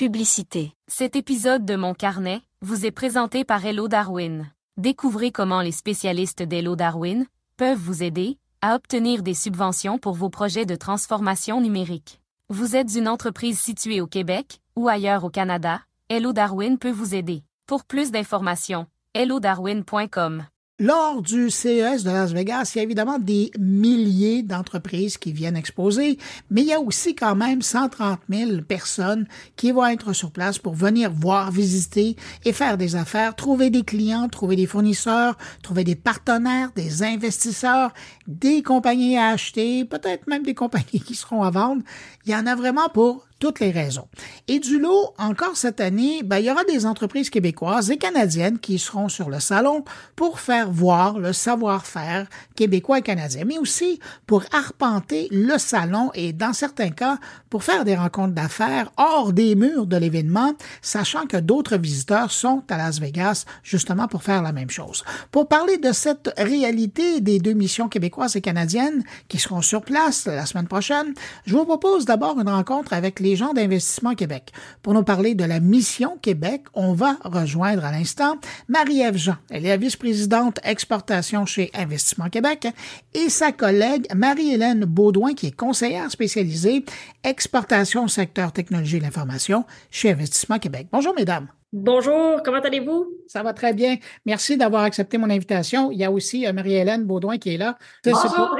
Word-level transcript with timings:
Publicité. 0.00 0.72
Cet 0.88 1.14
épisode 1.14 1.66
de 1.66 1.76
Mon 1.76 1.92
Carnet 1.92 2.40
vous 2.62 2.86
est 2.86 2.90
présenté 2.90 3.44
par 3.44 3.66
Hello 3.66 3.86
Darwin. 3.86 4.50
Découvrez 4.78 5.30
comment 5.30 5.60
les 5.60 5.72
spécialistes 5.72 6.42
d'Hello 6.42 6.74
Darwin 6.74 7.26
peuvent 7.58 7.76
vous 7.76 8.02
aider 8.02 8.38
à 8.62 8.76
obtenir 8.76 9.22
des 9.22 9.34
subventions 9.34 9.98
pour 9.98 10.14
vos 10.14 10.30
projets 10.30 10.64
de 10.64 10.74
transformation 10.74 11.60
numérique. 11.60 12.22
Vous 12.48 12.76
êtes 12.76 12.94
une 12.94 13.08
entreprise 13.08 13.60
située 13.60 14.00
au 14.00 14.06
Québec 14.06 14.62
ou 14.74 14.88
ailleurs 14.88 15.24
au 15.24 15.28
Canada, 15.28 15.82
Hello 16.08 16.32
Darwin 16.32 16.78
peut 16.78 16.90
vous 16.90 17.14
aider. 17.14 17.42
Pour 17.66 17.84
plus 17.84 18.10
d'informations, 18.10 18.86
hellodarwin.com. 19.12 20.46
Lors 20.82 21.20
du 21.20 21.50
CES 21.50 22.04
de 22.04 22.10
Las 22.10 22.32
Vegas, 22.32 22.72
il 22.74 22.78
y 22.78 22.80
a 22.80 22.84
évidemment 22.84 23.18
des 23.18 23.50
milliers 23.58 24.42
d'entreprises 24.42 25.18
qui 25.18 25.30
viennent 25.30 25.58
exposer, 25.58 26.16
mais 26.50 26.62
il 26.62 26.68
y 26.68 26.72
a 26.72 26.80
aussi 26.80 27.14
quand 27.14 27.36
même 27.36 27.60
130 27.60 28.18
000 28.30 28.62
personnes 28.66 29.26
qui 29.56 29.72
vont 29.72 29.84
être 29.84 30.14
sur 30.14 30.30
place 30.30 30.58
pour 30.58 30.72
venir 30.72 31.12
voir, 31.12 31.50
visiter 31.50 32.16
et 32.46 32.54
faire 32.54 32.78
des 32.78 32.96
affaires, 32.96 33.36
trouver 33.36 33.68
des 33.68 33.82
clients, 33.82 34.30
trouver 34.30 34.56
des 34.56 34.64
fournisseurs, 34.64 35.36
trouver 35.62 35.84
des 35.84 35.96
partenaires, 35.96 36.70
des 36.74 37.02
investisseurs, 37.02 37.92
des 38.26 38.62
compagnies 38.62 39.18
à 39.18 39.26
acheter, 39.26 39.84
peut-être 39.84 40.28
même 40.28 40.44
des 40.44 40.54
compagnies 40.54 41.00
qui 41.06 41.14
seront 41.14 41.42
à 41.42 41.50
vendre. 41.50 41.82
Il 42.24 42.32
y 42.32 42.34
en 42.34 42.46
a 42.46 42.54
vraiment 42.54 42.88
pour 42.88 43.26
toutes 43.40 43.58
les 43.58 43.72
raisons. 43.72 44.06
Et 44.46 44.60
du 44.60 44.78
lot, 44.78 45.14
encore 45.18 45.56
cette 45.56 45.80
année, 45.80 46.22
ben, 46.22 46.38
il 46.38 46.44
y 46.44 46.50
aura 46.50 46.62
des 46.64 46.86
entreprises 46.86 47.30
québécoises 47.30 47.90
et 47.90 47.96
canadiennes 47.96 48.58
qui 48.58 48.78
seront 48.78 49.08
sur 49.08 49.30
le 49.30 49.40
salon 49.40 49.82
pour 50.14 50.38
faire 50.38 50.70
voir 50.70 51.18
le 51.18 51.32
savoir-faire 51.32 52.28
québécois 52.54 52.98
et 52.98 53.02
canadien, 53.02 53.44
mais 53.46 53.58
aussi 53.58 53.98
pour 54.26 54.44
arpenter 54.52 55.26
le 55.32 55.58
salon 55.58 56.10
et, 56.14 56.32
dans 56.32 56.52
certains 56.52 56.90
cas, 56.90 57.18
pour 57.48 57.64
faire 57.64 57.84
des 57.84 57.96
rencontres 57.96 58.34
d'affaires 58.34 58.92
hors 58.98 59.32
des 59.32 59.54
murs 59.54 59.86
de 59.86 59.96
l'événement, 59.96 60.52
sachant 60.82 61.26
que 61.26 61.38
d'autres 61.38 61.78
visiteurs 61.78 62.30
sont 62.30 62.62
à 62.68 62.76
Las 62.76 63.00
Vegas 63.00 63.46
justement 63.62 64.06
pour 64.06 64.22
faire 64.22 64.42
la 64.42 64.52
même 64.52 64.70
chose. 64.70 65.02
Pour 65.32 65.48
parler 65.48 65.78
de 65.78 65.92
cette 65.92 66.30
réalité 66.36 67.20
des 67.22 67.38
deux 67.38 67.54
missions 67.54 67.88
québécoises 67.88 68.36
et 68.36 68.42
canadiennes 68.42 69.02
qui 69.28 69.38
seront 69.38 69.62
sur 69.62 69.80
place 69.80 70.26
la 70.26 70.44
semaine 70.44 70.68
prochaine, 70.68 71.14
je 71.46 71.56
vous 71.56 71.64
propose 71.64 72.04
d'abord 72.04 72.38
une 72.38 72.48
rencontre 72.48 72.92
avec 72.92 73.18
les 73.18 73.29
gens 73.36 73.52
d'Investissement 73.52 74.14
Québec. 74.14 74.52
Pour 74.82 74.94
nous 74.94 75.02
parler 75.02 75.34
de 75.34 75.44
la 75.44 75.60
mission 75.60 76.18
Québec, 76.20 76.64
on 76.74 76.92
va 76.92 77.16
rejoindre 77.24 77.84
à 77.84 77.92
l'instant 77.92 78.36
Marie-Ève 78.68 79.16
Jean. 79.16 79.36
Elle 79.50 79.66
est 79.66 79.70
la 79.70 79.76
vice-présidente 79.76 80.58
exportation 80.64 81.46
chez 81.46 81.70
Investissement 81.74 82.28
Québec 82.28 82.68
et 83.14 83.28
sa 83.28 83.52
collègue 83.52 84.06
Marie-Hélène 84.14 84.84
Baudouin 84.84 85.34
qui 85.34 85.48
est 85.48 85.56
conseillère 85.56 86.10
spécialisée 86.10 86.84
exportation 87.24 88.08
secteur 88.08 88.52
technologie 88.52 88.96
et 88.96 89.00
l'information 89.00 89.64
chez 89.90 90.10
Investissement 90.10 90.58
Québec. 90.58 90.88
Bonjour 90.92 91.14
mesdames. 91.14 91.48
Bonjour, 91.72 92.42
comment 92.44 92.58
allez-vous? 92.58 93.06
Ça 93.28 93.44
va 93.44 93.52
très 93.52 93.72
bien. 93.72 93.96
Merci 94.26 94.56
d'avoir 94.56 94.82
accepté 94.82 95.18
mon 95.18 95.30
invitation. 95.30 95.92
Il 95.92 95.98
y 95.98 96.04
a 96.04 96.10
aussi 96.10 96.44
euh, 96.46 96.52
Marie-Hélène 96.52 97.04
Baudouin 97.04 97.38
qui 97.38 97.54
est 97.54 97.58
là. 97.58 97.78
Bonjour, 98.04 98.56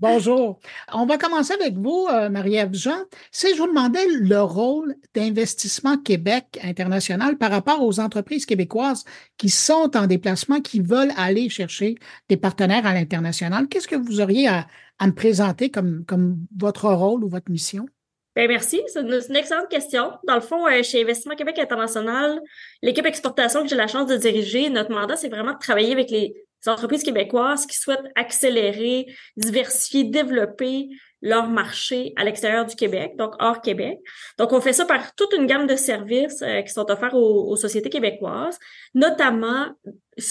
Bonjour. 0.00 0.58
On 0.92 1.06
va 1.06 1.18
commencer 1.18 1.54
avec 1.54 1.74
vous, 1.74 2.06
euh, 2.10 2.28
Marie-Ève 2.28 2.74
Jean. 2.74 3.04
Si 3.30 3.54
je 3.54 3.58
vous 3.60 3.68
demandais 3.68 4.06
le 4.08 4.40
rôle 4.40 4.96
d'Investissement 5.14 5.96
Québec 5.96 6.58
international 6.62 7.38
par 7.38 7.50
rapport 7.50 7.82
aux 7.82 8.00
entreprises 8.00 8.46
québécoises 8.46 9.04
qui 9.36 9.48
sont 9.48 9.96
en 9.96 10.06
déplacement, 10.06 10.60
qui 10.60 10.80
veulent 10.80 11.12
aller 11.16 11.48
chercher 11.48 11.96
des 12.28 12.36
partenaires 12.36 12.86
à 12.86 12.94
l'international, 12.94 13.68
qu'est-ce 13.68 13.88
que 13.88 13.96
vous 13.96 14.20
auriez 14.20 14.48
à, 14.48 14.66
me 15.02 15.12
présenter 15.12 15.70
comme, 15.70 16.04
votre 16.58 16.88
rôle 16.90 17.24
ou 17.24 17.28
votre 17.28 17.50
mission? 17.50 17.86
Bien, 18.34 18.48
merci. 18.48 18.82
C'est 18.88 19.00
une, 19.00 19.36
excellente 19.36 19.68
question. 19.70 20.12
Dans 20.26 20.34
le 20.34 20.42
fond, 20.42 20.66
euh, 20.66 20.82
chez 20.82 21.02
Investissement 21.02 21.36
Québec 21.36 21.58
International, 21.58 22.38
l'équipe 22.82 23.06
exportation 23.06 23.62
que 23.62 23.68
j'ai 23.68 23.76
la 23.76 23.86
chance 23.86 24.08
de 24.08 24.16
diriger, 24.16 24.68
notre 24.68 24.90
mandat, 24.90 25.16
c'est 25.16 25.28
vraiment 25.28 25.54
de 25.54 25.58
travailler 25.58 25.92
avec 25.92 26.10
les 26.10 26.34
entreprises 26.66 27.02
québécoises 27.02 27.66
qui 27.66 27.76
souhaitent 27.76 28.10
accélérer, 28.14 29.06
diversifier, 29.36 30.04
développer 30.04 30.88
leur 31.26 31.48
marché 31.48 32.12
à 32.16 32.24
l'extérieur 32.24 32.64
du 32.64 32.76
Québec, 32.76 33.16
donc 33.16 33.34
hors 33.40 33.60
Québec. 33.60 33.98
Donc, 34.38 34.52
on 34.52 34.60
fait 34.60 34.72
ça 34.72 34.84
par 34.84 35.14
toute 35.16 35.32
une 35.32 35.46
gamme 35.46 35.66
de 35.66 35.74
services 35.74 36.40
euh, 36.42 36.62
qui 36.62 36.72
sont 36.72 36.88
offerts 36.90 37.14
aux, 37.14 37.56
sociétés 37.56 37.90
québécoises, 37.90 38.58
notamment 38.94 39.66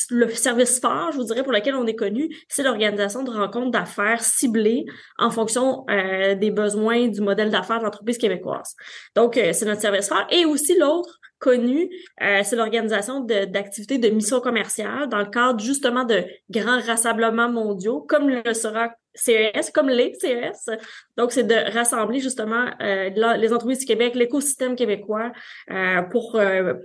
le 0.10 0.30
service 0.30 0.80
phare, 0.80 1.12
je 1.12 1.18
vous 1.18 1.26
dirais, 1.26 1.44
pour 1.44 1.52
lequel 1.52 1.76
on 1.76 1.86
est 1.86 1.96
connu, 1.96 2.34
c'est 2.48 2.64
l'organisation 2.64 3.24
de 3.24 3.32
rencontres 3.32 3.72
d'affaires 3.72 4.22
ciblées 4.22 4.86
en 5.18 5.30
fonction 5.30 5.86
euh, 5.90 6.36
des 6.36 6.50
besoins 6.50 7.08
du 7.08 7.22
modèle 7.22 7.52
d'affaires 7.52 7.80
de 7.80 7.84
l'entreprise 7.84 8.18
québécoise. 8.18 8.76
Donc, 9.16 9.38
euh, 9.38 9.52
c'est 9.54 9.66
notre 9.66 9.82
service 9.82 10.08
phare. 10.08 10.28
Et 10.32 10.46
aussi 10.46 10.78
l'autre, 10.78 11.20
connu, 11.40 11.90
euh, 12.22 12.42
c'est 12.44 12.56
l'organisation 12.56 13.20
d'activités 13.20 13.98
de, 13.98 14.10
mission 14.10 14.40
commerciale 14.40 15.10
dans 15.10 15.20
le 15.20 15.26
cadre 15.26 15.60
justement 15.60 16.06
de 16.06 16.24
grands 16.50 16.80
rassemblements 16.80 17.50
mondiaux, 17.50 18.02
comme 18.02 18.30
le 18.30 18.54
sera 18.54 18.92
CES, 19.16 19.72
comme 19.74 19.90
les 19.90 20.14
CES. 20.20 20.70
Donc, 21.18 21.32
c'est 21.32 21.44
de 21.44 21.74
rassembler 21.74 22.20
justement 22.20 22.70
euh, 22.82 23.10
les 23.38 23.54
entreprises 23.54 23.80
du 23.80 23.86
Québec, 23.86 24.16
l'écosystème 24.16 24.76
québécois, 24.76 25.32
euh, 25.72 26.02
pour 26.04 26.40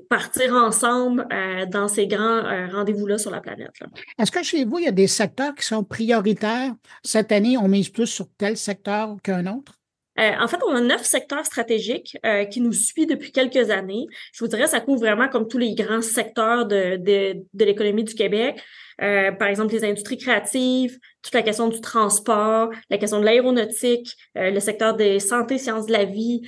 partir 0.08 0.54
ensemble 0.54 1.26
dans 1.70 1.88
ces 1.88 2.06
grands 2.06 2.42
rendez-vous-là 2.70 3.18
sur 3.18 3.30
la 3.30 3.40
planète. 3.40 3.70
Est-ce 4.18 4.30
que 4.30 4.42
chez 4.42 4.64
vous, 4.64 4.78
il 4.78 4.84
y 4.84 4.88
a 4.88 4.92
des 4.92 5.06
secteurs 5.06 5.54
qui 5.54 5.64
sont 5.64 5.84
prioritaires? 5.84 6.72
Cette 7.02 7.32
année, 7.32 7.56
on 7.58 7.68
mise 7.68 7.88
plus 7.88 8.06
sur 8.06 8.26
tel 8.38 8.56
secteur 8.56 9.16
qu'un 9.22 9.46
autre? 9.46 9.72
Euh, 10.20 10.32
en 10.38 10.48
fait, 10.48 10.58
on 10.66 10.74
a 10.74 10.80
neuf 10.80 11.02
secteurs 11.04 11.46
stratégiques 11.46 12.18
euh, 12.26 12.44
qui 12.44 12.60
nous 12.60 12.72
suivent 12.72 13.08
depuis 13.08 13.32
quelques 13.32 13.70
années. 13.70 14.06
Je 14.32 14.44
vous 14.44 14.48
dirais, 14.48 14.66
ça 14.66 14.80
couvre 14.80 15.00
vraiment 15.00 15.28
comme 15.28 15.48
tous 15.48 15.58
les 15.58 15.74
grands 15.74 16.02
secteurs 16.02 16.66
de, 16.66 16.96
de, 16.96 17.42
de 17.54 17.64
l'économie 17.64 18.04
du 18.04 18.14
Québec. 18.14 18.60
Euh, 19.02 19.32
par 19.32 19.48
exemple, 19.48 19.72
les 19.72 19.84
industries 19.84 20.18
créatives, 20.18 20.98
toute 21.22 21.34
la 21.34 21.42
question 21.42 21.68
du 21.68 21.80
transport, 21.80 22.70
la 22.88 22.98
question 22.98 23.20
de 23.20 23.24
l'aéronautique, 23.24 24.16
le 24.34 24.58
secteur 24.58 24.96
des 24.96 25.20
santé, 25.20 25.58
sciences 25.58 25.86
de 25.86 25.92
la 25.92 26.06
vie, 26.06 26.40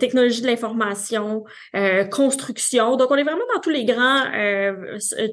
technologie 0.00 0.42
de 0.42 0.48
l'information, 0.48 1.44
construction. 2.10 2.96
Donc, 2.96 3.12
on 3.12 3.14
est 3.14 3.22
vraiment 3.22 3.44
dans 3.54 3.60
tous 3.60 3.70
les 3.70 3.84
grands, 3.84 4.24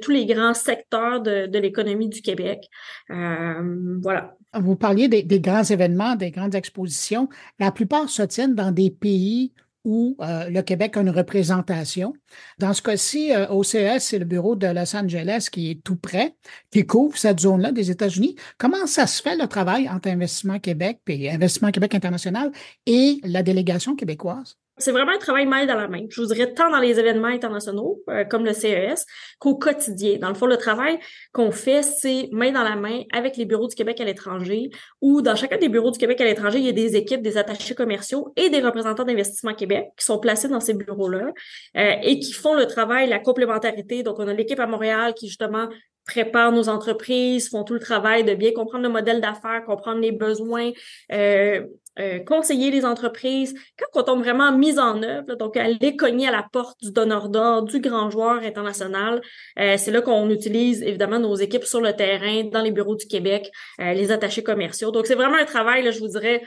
tous 0.03 0.11
les 0.11 0.27
grands 0.27 0.53
secteurs 0.53 1.21
de, 1.21 1.47
de 1.47 1.57
l'économie 1.57 2.07
du 2.07 2.21
Québec. 2.21 2.69
voilà. 3.09 4.35
Vous 4.57 4.75
parliez 4.75 5.07
des, 5.07 5.39
grands 5.39 5.63
événements, 5.63 6.15
des 6.15 6.31
grandes 6.31 6.55
expositions. 6.55 7.27
La 7.59 7.71
plupart 7.71 8.09
se 8.09 8.21
tiennent 8.23 8.55
dans 8.55 8.71
des 8.71 8.89
pays 8.89 9.51
où 9.85 10.17
euh, 10.19 10.49
le 10.49 10.61
Québec 10.61 10.97
a 10.97 11.01
une 11.01 11.09
représentation. 11.09 12.13
Dans 12.59 12.73
ce 12.73 12.81
cas-ci, 12.81 13.33
euh, 13.33 13.63
CES, 13.63 14.03
c'est 14.03 14.19
le 14.19 14.25
bureau 14.25 14.55
de 14.55 14.67
Los 14.67 14.95
Angeles 14.95 15.47
qui 15.51 15.71
est 15.71 15.83
tout 15.83 15.95
près, 15.95 16.35
qui 16.71 16.85
couvre 16.85 17.17
cette 17.17 17.39
zone-là 17.39 17.71
des 17.71 17.91
États-Unis. 17.91 18.35
Comment 18.57 18.87
ça 18.87 19.07
se 19.07 19.21
fait 19.21 19.37
le 19.37 19.47
travail 19.47 19.87
entre 19.87 20.09
Investissement 20.09 20.59
Québec 20.59 20.99
et 21.07 21.31
Investissement 21.31 21.71
Québec 21.71 21.95
International 21.95 22.51
et 22.85 23.21
la 23.23 23.43
délégation 23.43 23.95
québécoise? 23.95 24.57
C'est 24.77 24.91
vraiment 24.91 25.13
un 25.13 25.17
travail 25.17 25.45
main 25.45 25.65
dans 25.65 25.75
la 25.75 25.87
main. 25.87 26.05
Je 26.09 26.19
vous 26.19 26.27
dirais 26.27 26.53
tant 26.53 26.69
dans 26.69 26.79
les 26.79 26.99
événements 26.99 27.29
internationaux 27.29 28.01
euh, 28.09 28.25
comme 28.25 28.43
le 28.43 28.51
CES 28.51 29.05
qu'au 29.39 29.55
quotidien. 29.55 30.17
Dans 30.17 30.27
le 30.27 30.35
fond, 30.35 30.47
le 30.47 30.57
travail 30.57 30.99
qu'on 31.31 31.51
fait, 31.51 31.81
c'est 31.81 32.27
main 32.33 32.51
dans 32.51 32.63
la 32.63 32.75
main 32.75 33.03
avec 33.13 33.37
les 33.37 33.45
bureaux 33.45 33.69
du 33.69 33.75
Québec 33.75 34.01
à 34.01 34.03
l'étranger 34.03 34.69
ou 34.99 35.21
dans 35.21 35.35
chacun 35.37 35.57
des 35.57 35.69
bureaux 35.69 35.91
du 35.91 35.97
Québec 35.97 36.19
à 36.19 36.25
l'étranger, 36.25 36.59
il 36.59 36.65
y 36.65 36.69
a 36.69 36.73
des 36.73 36.97
équipes, 36.97 37.21
des 37.21 37.37
attachés 37.37 37.73
commerciaux 37.73 38.33
et 38.35 38.49
des 38.49 38.59
représentants 38.59 39.05
d'investissement 39.05 39.53
Québec 39.53 39.85
qui 39.97 40.05
sont 40.05 40.19
placés 40.19 40.49
dans 40.49 40.59
ces 40.59 40.73
bureaux-là 40.73 41.31
euh, 41.77 41.93
et 42.03 42.19
qui 42.19 42.33
font 42.33 42.53
le 42.53 42.67
travail, 42.67 43.07
la 43.07 43.19
complémentarité. 43.19 44.03
Donc, 44.03 44.19
on 44.19 44.27
a 44.27 44.33
l'équipe 44.33 44.59
à 44.59 44.67
Montréal 44.67 45.13
qui 45.13 45.27
justement 45.27 45.69
prépare 46.05 46.51
nos 46.51 46.69
entreprises, 46.69 47.49
font 47.49 47.63
tout 47.63 47.73
le 47.73 47.79
travail 47.79 48.23
de 48.23 48.33
bien 48.33 48.51
comprendre 48.51 48.83
le 48.83 48.89
modèle 48.89 49.21
d'affaires, 49.21 49.63
comprendre 49.65 49.99
les 49.99 50.11
besoins, 50.11 50.71
euh, 51.11 51.65
euh, 51.97 52.19
conseiller 52.19 52.71
les 52.71 52.83
entreprises. 52.83 53.55
Quand 53.77 54.01
on 54.01 54.03
tombe 54.03 54.19
vraiment 54.19 54.51
mise 54.51 54.79
en 54.79 55.01
œuvre, 55.01 55.35
donc 55.35 55.55
aller 55.55 55.95
cogner 55.95 56.27
à 56.27 56.31
la 56.31 56.45
porte 56.51 56.77
du 56.81 56.91
donneur 56.91 57.29
d'ordre, 57.29 57.69
du 57.69 57.79
grand 57.79 58.09
joueur 58.09 58.43
international, 58.43 59.21
euh, 59.59 59.75
c'est 59.77 59.91
là 59.91 60.01
qu'on 60.01 60.29
utilise 60.29 60.83
évidemment 60.83 61.19
nos 61.19 61.35
équipes 61.35 61.63
sur 61.63 61.79
le 61.79 61.93
terrain, 61.93 62.43
dans 62.43 62.61
les 62.61 62.71
bureaux 62.71 62.95
du 62.95 63.07
Québec, 63.07 63.49
euh, 63.79 63.93
les 63.93 64.11
attachés 64.11 64.43
commerciaux. 64.43 64.91
Donc 64.91 65.05
c'est 65.05 65.15
vraiment 65.15 65.37
un 65.37 65.45
travail, 65.45 65.83
là, 65.83 65.91
je 65.91 65.99
vous 65.99 66.09
dirais, 66.09 66.41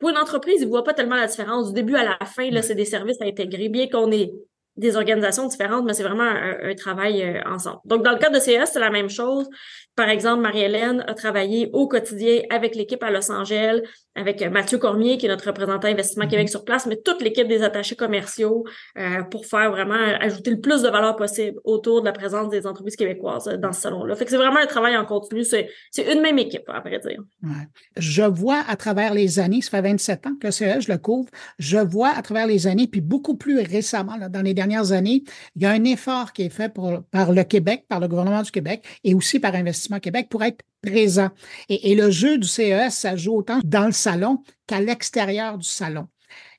pour 0.00 0.10
une 0.10 0.18
entreprise, 0.18 0.60
ils 0.60 0.64
ne 0.64 0.70
voient 0.70 0.84
pas 0.84 0.94
tellement 0.94 1.16
la 1.16 1.28
différence. 1.28 1.68
Du 1.68 1.74
début 1.74 1.94
à 1.94 2.04
la 2.04 2.26
fin, 2.26 2.50
là, 2.50 2.62
c'est 2.62 2.74
des 2.74 2.84
services 2.84 3.20
à 3.20 3.24
intégrer. 3.24 3.68
Bien 3.68 3.88
qu'on 3.88 4.10
ait 4.12 4.32
des 4.78 4.96
organisations 4.96 5.46
différentes, 5.46 5.84
mais 5.84 5.92
c'est 5.92 6.04
vraiment 6.04 6.22
un, 6.22 6.74
travail 6.74 7.22
euh, 7.22 7.40
ensemble. 7.46 7.80
Donc, 7.84 8.04
dans 8.04 8.12
le 8.12 8.18
cas 8.18 8.30
de 8.30 8.38
CES, 8.38 8.70
c'est 8.72 8.78
la 8.78 8.90
même 8.90 9.10
chose. 9.10 9.48
Par 9.96 10.08
exemple, 10.08 10.42
Marie-Hélène 10.42 11.04
a 11.08 11.14
travaillé 11.14 11.70
au 11.72 11.88
quotidien 11.88 12.42
avec 12.50 12.76
l'équipe 12.76 13.02
à 13.02 13.10
Los 13.10 13.32
Angeles, 13.32 13.80
avec 14.14 14.40
euh, 14.40 14.50
Mathieu 14.50 14.78
Cormier, 14.78 15.18
qui 15.18 15.26
est 15.26 15.28
notre 15.28 15.48
représentant 15.48 15.88
Investissement 15.88 16.26
mm-hmm. 16.26 16.30
Québec 16.30 16.48
sur 16.48 16.64
place, 16.64 16.86
mais 16.86 16.96
toute 16.96 17.20
l'équipe 17.20 17.48
des 17.48 17.64
attachés 17.64 17.96
commerciaux 17.96 18.64
euh, 18.96 19.24
pour 19.24 19.46
faire 19.46 19.72
vraiment 19.72 19.96
ajouter 20.20 20.52
le 20.52 20.60
plus 20.60 20.82
de 20.82 20.88
valeur 20.88 21.16
possible 21.16 21.58
autour 21.64 22.02
de 22.02 22.06
la 22.06 22.12
présence 22.12 22.48
des 22.48 22.64
entreprises 22.64 22.94
québécoises 22.94 23.46
dans 23.60 23.72
ce 23.72 23.80
salon-là. 23.80 24.14
Fait 24.14 24.24
que 24.24 24.30
c'est 24.30 24.36
vraiment 24.36 24.60
un 24.60 24.66
travail 24.66 24.96
en 24.96 25.04
continu. 25.04 25.42
C'est, 25.42 25.68
c'est 25.90 26.12
une 26.12 26.20
même 26.20 26.38
équipe, 26.38 26.68
à 26.68 26.78
vrai 26.78 27.00
dire. 27.00 27.20
Ouais. 27.42 27.66
Je 27.96 28.22
vois 28.22 28.62
à 28.68 28.76
travers 28.76 29.12
les 29.12 29.40
années, 29.40 29.62
ça 29.62 29.70
fait 29.70 29.82
27 29.82 30.26
ans 30.28 30.36
que 30.40 30.46
le 30.46 30.52
CES, 30.52 30.86
je 30.86 30.92
le 30.92 30.98
couvre, 30.98 31.28
je 31.58 31.78
vois 31.78 32.10
à 32.10 32.22
travers 32.22 32.46
les 32.46 32.68
années, 32.68 32.86
puis 32.86 33.00
beaucoup 33.00 33.36
plus 33.36 33.58
récemment, 33.58 34.16
là, 34.16 34.28
dans 34.28 34.42
les 34.42 34.54
dernières 34.54 34.67
années, 34.76 35.24
il 35.56 35.62
y 35.62 35.66
a 35.66 35.70
un 35.70 35.84
effort 35.84 36.32
qui 36.32 36.42
est 36.42 36.50
fait 36.50 36.72
par 37.10 37.32
le 37.32 37.44
Québec, 37.44 37.86
par 37.88 38.00
le 38.00 38.08
gouvernement 38.08 38.42
du 38.42 38.50
Québec 38.50 38.84
et 39.04 39.14
aussi 39.14 39.40
par 39.40 39.54
Investissement 39.54 40.00
Québec 40.00 40.28
pour 40.30 40.42
être 40.42 40.64
présent. 40.82 41.30
Et, 41.68 41.94
le 41.94 42.10
jeu 42.10 42.38
du 42.38 42.46
CES, 42.46 42.94
ça 42.94 43.16
joue 43.16 43.36
autant 43.36 43.60
dans 43.64 43.86
le 43.86 43.92
salon 43.92 44.42
qu'à 44.66 44.80
l'extérieur 44.80 45.58
du 45.58 45.68
salon. 45.68 46.08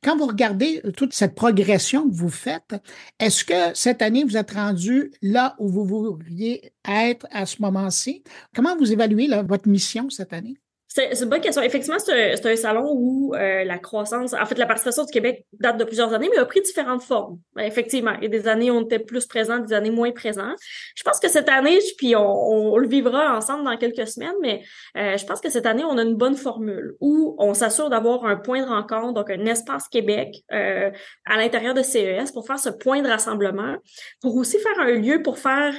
Quand 0.04 0.18
vous 0.18 0.26
regardez 0.26 0.82
toute 0.96 1.14
cette 1.14 1.36
progression 1.36 2.10
que 2.10 2.16
vous 2.16 2.30
faites, 2.30 2.76
est-ce 3.20 3.44
que 3.44 3.74
cette 3.74 4.02
année, 4.02 4.24
vous 4.24 4.38
êtes 4.38 4.52
rendu 4.52 5.12
là 5.22 5.56
où 5.60 5.70
vous 5.70 5.86
voudriez 5.86 6.72
être 6.88 7.28
à 7.32 7.46
ce 7.46 7.62
moment-ci? 7.62 8.24
Comment 8.56 8.78
vous 8.78 8.92
évaluez 8.92 9.30
votre 9.46 9.68
mission 9.68 10.10
cette 10.10 10.34
année? 10.34 10.58
C'est 10.92 11.22
une 11.22 11.30
bonne 11.30 11.40
question. 11.40 11.62
Effectivement, 11.62 12.00
c'est 12.00 12.44
un, 12.44 12.56
salon 12.56 12.92
où 12.96 13.36
euh, 13.36 13.64
la 13.64 13.78
croissance, 13.78 14.34
en 14.34 14.44
fait, 14.48 14.58
la 14.58 14.66
participation 14.66 15.06
du 15.06 15.12
Québec 15.12 15.46
date 15.54 15.78
de 15.78 15.84
plusieurs 15.84 16.12
années, 16.16 16.30
mais 16.32 16.40
a 16.40 16.46
pris 16.46 16.62
différentes 16.62 17.04
formes. 17.04 17.38
Effectivement, 17.60 18.14
il 18.18 18.24
y 18.24 18.26
a 18.26 18.30
des 18.30 18.48
années 18.48 18.72
où 18.72 18.74
on 18.74 18.82
était 18.82 18.98
plus 18.98 19.28
présent, 19.28 19.60
des 19.60 19.72
années 19.74 19.92
moins 19.92 20.12
présents. 20.12 20.56
Je 20.96 21.04
pense 21.04 21.20
que 21.20 21.30
cette 21.30 21.48
année, 21.48 21.78
puis 22.00 22.16
on, 22.16 22.76
le 22.76 22.88
vivra 22.88 23.38
ensemble 23.38 23.66
dans 23.66 23.78
quelques 23.78 24.08
semaines, 24.08 24.34
mais 24.42 24.64
euh, 24.98 25.16
je 25.16 25.24
pense 25.28 25.42
que 25.42 25.52
cette 25.52 25.68
année, 25.68 25.84
on 25.84 25.96
a 26.00 26.02
une 26.02 26.16
bonne 26.16 26.36
formule 26.36 26.96
où 27.00 27.36
on 27.38 27.54
s'assure 27.54 27.92
d'avoir 27.92 28.26
un 28.26 28.38
point 28.38 28.64
de 28.64 28.68
rencontre, 28.68 29.14
donc 29.14 29.30
un 29.30 29.46
espace 29.46 29.88
Québec 29.90 30.38
euh, 30.52 30.90
à 31.28 31.38
l'intérieur 31.38 31.76
de 31.76 31.84
CES 31.84 32.32
pour 32.34 32.48
faire 32.48 32.58
ce 32.58 32.70
point 32.70 33.04
de 33.04 33.08
rassemblement, 33.08 33.76
pour 34.22 34.36
aussi 34.38 34.58
faire 34.58 34.80
un 34.80 34.94
lieu 34.94 35.22
pour 35.22 35.38
faire 35.38 35.76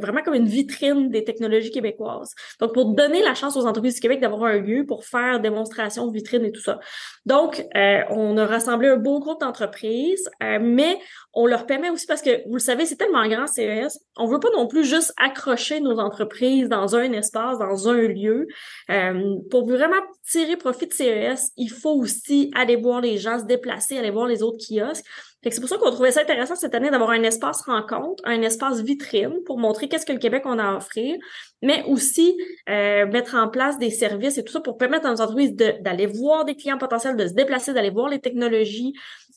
vraiment 0.00 0.22
comme 0.22 0.34
une 0.34 0.48
vitrine 0.48 1.10
des 1.10 1.24
technologies 1.24 1.70
québécoises. 1.70 2.32
Donc, 2.58 2.72
pour 2.72 2.86
donner 2.86 3.22
la 3.22 3.34
chance 3.34 3.54
aux 3.56 3.66
entreprises 3.66 3.96
du 3.96 4.00
Québec 4.00 4.20
avoir 4.32 4.50
un 4.50 4.58
lieu 4.58 4.84
pour 4.86 5.04
faire 5.04 5.40
démonstration 5.40 6.06
de 6.06 6.12
vitrine 6.12 6.44
et 6.44 6.52
tout 6.52 6.60
ça. 6.60 6.80
Donc, 7.26 7.64
euh, 7.76 8.00
on 8.10 8.36
a 8.36 8.46
rassemblé 8.46 8.88
un 8.88 8.96
beau 8.96 9.20
groupe 9.20 9.40
d'entreprises, 9.40 10.28
euh, 10.42 10.58
mais 10.60 10.98
on 11.32 11.46
leur 11.46 11.66
permet 11.66 11.90
aussi 11.90 12.06
parce 12.06 12.22
que 12.22 12.42
vous 12.48 12.54
le 12.54 12.60
savez, 12.60 12.86
c'est 12.86 12.96
tellement 12.96 13.26
grand 13.28 13.46
CES, 13.46 13.98
on 14.16 14.26
veut 14.26 14.40
pas 14.40 14.50
non 14.56 14.66
plus 14.66 14.84
juste 14.84 15.12
accrocher 15.16 15.80
nos 15.80 15.98
entreprises 15.98 16.68
dans 16.68 16.96
un 16.96 17.12
espace, 17.12 17.58
dans 17.58 17.88
un 17.88 18.02
lieu. 18.08 18.46
Euh, 18.90 19.36
pour 19.50 19.66
vraiment 19.66 20.00
tirer 20.28 20.56
profit 20.56 20.86
de 20.86 20.92
CES, 20.92 21.52
il 21.56 21.70
faut 21.70 21.94
aussi 21.94 22.50
aller 22.54 22.76
voir 22.76 23.00
les 23.00 23.18
gens 23.18 23.38
se 23.38 23.44
déplacer, 23.44 23.98
aller 23.98 24.10
voir 24.10 24.26
les 24.26 24.42
autres 24.42 24.58
kiosques 24.58 25.04
c'est 25.42 25.60
pour 25.60 25.68
ça 25.70 25.78
qu'on 25.78 25.90
trouvait 25.90 26.12
ça 26.12 26.20
intéressant 26.20 26.54
cette 26.54 26.74
année 26.74 26.90
d'avoir 26.90 27.10
un 27.10 27.22
espace 27.22 27.62
rencontre, 27.62 28.22
un 28.26 28.42
espace 28.42 28.82
vitrine 28.82 29.42
pour 29.46 29.58
montrer 29.58 29.88
qu'est-ce 29.88 30.04
que 30.04 30.12
le 30.12 30.18
Québec 30.18 30.42
a 30.44 30.50
à 30.50 30.76
offrir, 30.76 31.16
mais 31.62 31.82
aussi 31.84 32.36
euh, 32.68 33.06
mettre 33.06 33.34
en 33.34 33.48
place 33.48 33.78
des 33.78 33.90
services 33.90 34.36
et 34.36 34.44
tout 34.44 34.52
ça 34.52 34.60
pour 34.60 34.76
permettre 34.76 35.06
à 35.06 35.10
nos 35.10 35.20
entreprises 35.20 35.54
d'aller 35.54 36.06
voir 36.06 36.44
des 36.44 36.56
clients 36.56 36.76
potentiels, 36.76 37.16
de 37.16 37.26
se 37.26 37.32
déplacer, 37.32 37.72
d'aller 37.72 37.90
voir 37.90 38.08
les 38.08 38.18
technologies. 38.18 38.92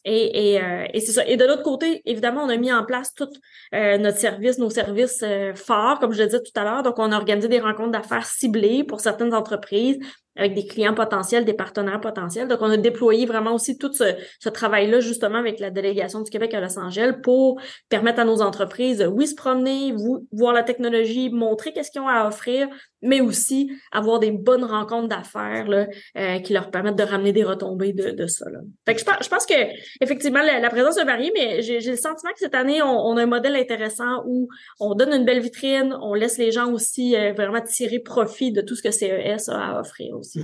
Et, 0.06 0.56
et, 0.56 0.62
euh, 0.62 0.86
et 0.94 1.00
c'est 1.00 1.14
ça. 1.14 1.26
Et 1.26 1.38
de 1.38 1.46
l'autre 1.46 1.64
côté, 1.64 2.02
évidemment, 2.06 2.44
on 2.44 2.50
a 2.50 2.58
mis 2.58 2.74
en 2.74 2.84
place 2.84 3.14
tout 3.14 3.30
euh, 3.74 3.98
notre 3.98 4.18
service, 4.18 4.58
nos 4.58 4.70
services 4.70 5.24
forts, 5.56 6.00
comme 6.00 6.12
je 6.12 6.20
le 6.20 6.26
disais 6.26 6.42
tout 6.42 6.60
à 6.60 6.66
l'heure. 6.66 6.84
Donc, 6.84 6.96
on 6.98 7.14
a 7.14 7.16
organisé 7.16 7.48
des 7.48 7.62
rencontres 7.62 7.92
d'affaires 7.92 8.26
ciblées 8.26 8.84
pour 8.84 9.00
certaines 9.00 9.34
entreprises, 9.34 10.00
avec 10.36 10.54
des 10.54 10.66
clients 10.66 10.94
potentiels, 10.94 11.46
des 11.46 11.54
partenaires 11.54 12.02
potentiels. 12.02 12.48
Donc, 12.48 12.60
on 12.62 12.70
a 12.70 12.78
déployé 12.78 13.26
vraiment 13.26 13.54
aussi 13.54 13.78
tout 13.78 13.92
ce, 13.94 14.16
ce 14.40 14.50
travail-là, 14.50 15.00
justement, 15.00 15.38
avec 15.38 15.60
la 15.60 15.70
délégation 15.70 16.22
du 16.22 16.30
Québec 16.30 16.54
à 16.54 16.62
Los 16.62 16.78
Angeles 16.80 17.14
pour 17.22 17.60
permettre 17.90 18.20
à 18.20 18.26
nos 18.26 18.42
entreprises, 18.42 19.08
oui, 19.12 19.28
se 19.28 19.36
promener, 19.36 19.94
voir 20.32 20.54
la 20.54 20.64
technologie, 20.64 21.30
montrer 21.30 21.72
qu'est-ce 21.74 21.92
qu'ils 21.92 22.02
ont 22.02 22.08
à 22.08 22.28
offrir, 22.28 22.68
mais 23.04 23.22
aussi 23.22 23.70
avoir 23.92 24.20
des 24.20 24.32
bonnes 24.32 24.64
rencontres 24.64 25.10
d'affaires 25.10 25.68
là, 25.68 25.88
euh, 26.18 26.40
qui 26.40 26.54
leur 26.54 26.72
permettent 26.72 26.96
de 26.96 27.04
ramener 27.04 27.34
des 27.34 27.44
retombées 27.44 27.94
de, 27.94 28.12
de 28.12 28.28
ça. 28.28 28.50
Là. 28.50 28.60
Fait 28.86 28.96
que 28.96 29.00
je, 29.00 29.06
pense, 29.06 29.18
je 29.22 29.30
pense 29.30 29.46
que 29.46 29.54
effectivement 30.02 30.42
la, 30.42 30.70
présence 30.70 30.98
a 30.98 31.04
varié, 31.04 31.32
mais 31.36 31.62
j'ai 31.62 31.80
le 31.80 31.96
sentiment 31.96 32.32
que 32.32 32.40
cette 32.40 32.56
année, 32.56 32.82
on, 32.82 33.18
a 33.18 33.24
un 33.24 33.28
modèle 33.28 33.56
intéressant 33.56 34.24
où 34.26 34.48
on 34.80 34.96
donne 34.96 35.14
une 35.14 35.26
belle 35.26 35.42
vitrine, 35.42 35.96
on 36.02 36.14
laisse 36.14 36.38
les 36.38 36.52
gens 36.52 36.72
aussi 36.72 37.16
euh, 37.16 37.34
vraiment 37.34 37.62
tirer 37.62 38.00
profit 38.00 38.52
de 38.52 38.62
tout 38.62 38.76
ce 38.76 38.82
que 38.82 38.92
CES 38.92 39.50
a 39.50 39.76
à 39.76 39.80
offrir 39.80 40.16
aussi. 40.24 40.42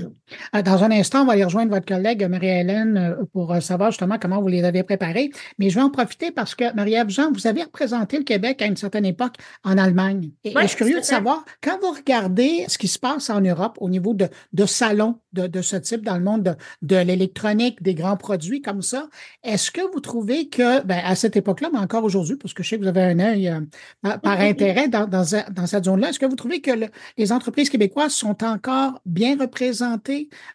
Euh, 0.56 0.62
dans 0.62 0.84
un 0.84 0.92
instant, 0.92 1.24
on 1.24 1.26
va 1.26 1.34
aller 1.34 1.44
rejoindre 1.44 1.72
votre 1.72 1.86
collègue 1.86 2.24
Marie-Hélène 2.24 3.16
pour 3.34 3.56
savoir 3.62 3.92
justement 3.92 4.18
comment 4.20 4.42
vous 4.42 4.48
les 4.48 4.64
avez 4.64 4.84
préparés. 4.84 5.31
Mais 5.58 5.70
je 5.70 5.76
vais 5.76 5.81
en 5.81 5.90
profiter 5.90 6.31
parce 6.31 6.56
que, 6.56 6.74
Marie-Ève 6.76 7.10
Jean, 7.10 7.31
vous 7.31 7.48
avez 7.48 7.64
représenté 7.64 8.18
le 8.18 8.24
Québec 8.24 8.62
à 8.62 8.66
une 8.66 8.78
certaine 8.78 9.06
époque 9.06 9.36
en 9.64 9.78
Allemagne. 9.78 10.31
Et, 10.44 10.52
et 10.52 10.62
je 10.62 10.68
suis 10.68 10.78
curieux 10.78 11.00
de 11.00 11.06
savoir, 11.06 11.44
quand 11.64 11.80
vous 11.81 11.92
regardez 11.92 12.66
ce 12.68 12.78
qui 12.78 12.88
se 12.88 13.00
passe 13.00 13.30
en 13.30 13.42
Europe 13.42 13.78
au 13.80 13.90
niveau 13.90 14.14
de, 14.14 14.28
de 14.54 14.66
salons 14.66 15.20
de, 15.34 15.48
de, 15.48 15.62
ce 15.62 15.76
type 15.76 16.04
dans 16.04 16.18
le 16.18 16.24
monde 16.24 16.44
de, 16.44 16.56
de 16.81 16.96
l'électronique, 16.96 17.81
des 17.84 17.94
grands 17.94 18.18
produits 18.18 18.62
comme 18.62 18.81
ça. 18.81 19.08
Est-ce 19.44 19.72
que 19.72 19.81
vous 19.94 20.00
trouvez 20.00 20.50
que, 20.50 20.84
ben, 20.84 21.02
à 21.04 21.16
cette 21.16 21.38
époque-là, 21.38 21.70
mais 21.72 21.80
encore 21.80 22.04
aujourd'hui, 22.04 22.36
parce 22.36 22.54
que 22.54 22.64
je 22.64 22.70
sais 22.70 22.78
que 22.78 22.81
vous 22.81 22.88
avez 22.88 23.04
un 23.04 23.20
œil 23.20 23.48
euh, 23.48 24.18
par, 24.18 24.20
intérêt 24.40 24.88
dans, 24.88 25.08
dans, 25.08 25.26
dans 25.52 25.68
cette 25.68 25.86
zone-là, 25.86 26.10
est-ce 26.10 26.20
que 26.20 26.26
vous 26.26 26.36
trouvez 26.36 26.62
que 26.62 26.72
les 27.18 27.31
entreprises 27.31 27.70
québécoises 27.70 28.14
sont 28.14 28.44
encore 28.44 29.00
bien 29.06 29.38
représentées 29.38 29.69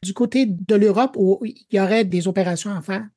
du 0.03 0.15
côté 0.15 0.47
de 0.47 0.75
l'Europe 0.75 1.17
où 1.19 1.41
il 1.45 1.67
y 1.73 1.81
aurait 1.81 2.05
des 2.05 2.29
opérations 2.29 2.71
à 2.75 2.83
faire? 2.83 3.09